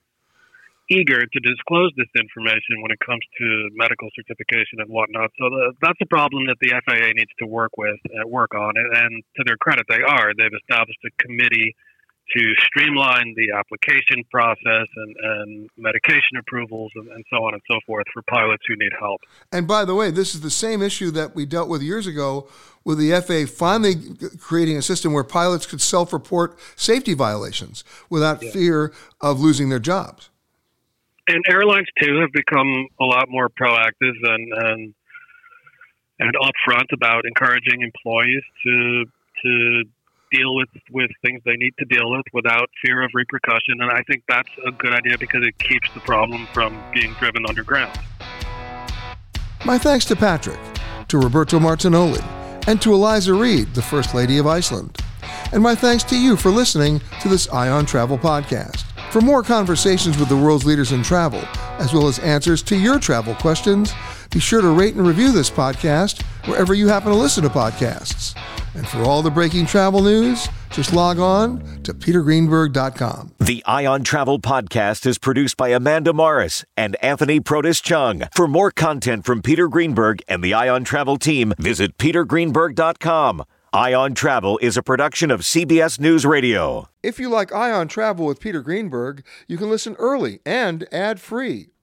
[0.91, 5.31] eager to disclose this information when it comes to medical certification and whatnot.
[5.39, 8.73] So the, that's a problem that the FAA needs to work with, uh, work on.
[8.77, 10.33] And, and to their credit, they are.
[10.37, 11.77] They've established a committee
[12.37, 17.79] to streamline the application process and, and medication approvals and, and, so on and so
[17.87, 19.21] forth for pilots who need help.
[19.53, 22.49] And by the way, this is the same issue that we dealt with years ago
[22.85, 23.95] with the FAA finally
[24.39, 28.51] creating a system where pilots could self report safety violations without yeah.
[28.51, 30.31] fear of losing their jobs.
[31.29, 34.95] And airlines too have become a lot more proactive and and,
[36.19, 39.05] and upfront about encouraging employees to
[39.43, 39.85] to
[40.31, 43.81] deal with, with things they need to deal with without fear of repercussion.
[43.81, 47.45] And I think that's a good idea because it keeps the problem from being driven
[47.47, 47.99] underground.
[49.65, 50.61] My thanks to Patrick,
[51.09, 52.23] to Roberto Martinoli,
[52.67, 54.99] and to Eliza Reid, the First Lady of Iceland.
[55.53, 58.85] And my thanks to you for listening to this Eye on Travel podcast.
[59.11, 61.41] For more conversations with the world's leaders in travel,
[61.79, 63.95] as well as answers to your travel questions,
[64.31, 68.37] be sure to rate and review this podcast wherever you happen to listen to podcasts.
[68.75, 73.33] And for all the breaking travel news, just log on to petergreenberg.com.
[73.39, 78.25] The Eye on Travel Podcast is produced by Amanda Morris and Anthony Protis Chung.
[78.35, 83.45] For more content from Peter Greenberg and the Eye on Travel team, visit petergreenberg.com.
[83.73, 86.89] Eye on Travel is a production of CBS News Radio.
[87.03, 91.69] If you like Eye on Travel with Peter Greenberg, you can listen early and ad-free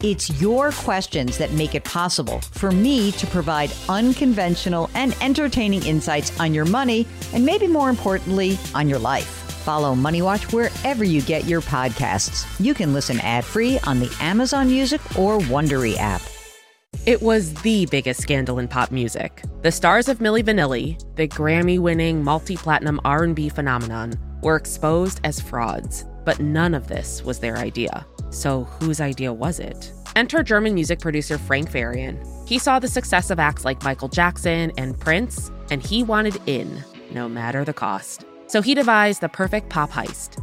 [0.00, 6.38] It's your questions that make it possible for me to provide unconventional and entertaining insights
[6.38, 9.26] on your money, and maybe more importantly, on your life.
[9.64, 12.46] Follow Money Watch wherever you get your podcasts.
[12.64, 16.22] You can listen ad free on the Amazon Music or Wondery app.
[17.04, 19.42] It was the biggest scandal in pop music.
[19.62, 26.04] The stars of Milli Vanilli, the Grammy-winning multi-platinum R&B phenomenon, were exposed as frauds.
[26.24, 28.06] But none of this was their idea.
[28.30, 29.92] So, whose idea was it?
[30.16, 32.18] Enter German music producer Frank Farian.
[32.48, 36.82] He saw the success of acts like Michael Jackson and Prince, and he wanted in,
[37.12, 38.24] no matter the cost.
[38.46, 40.42] So he devised the perfect pop heist.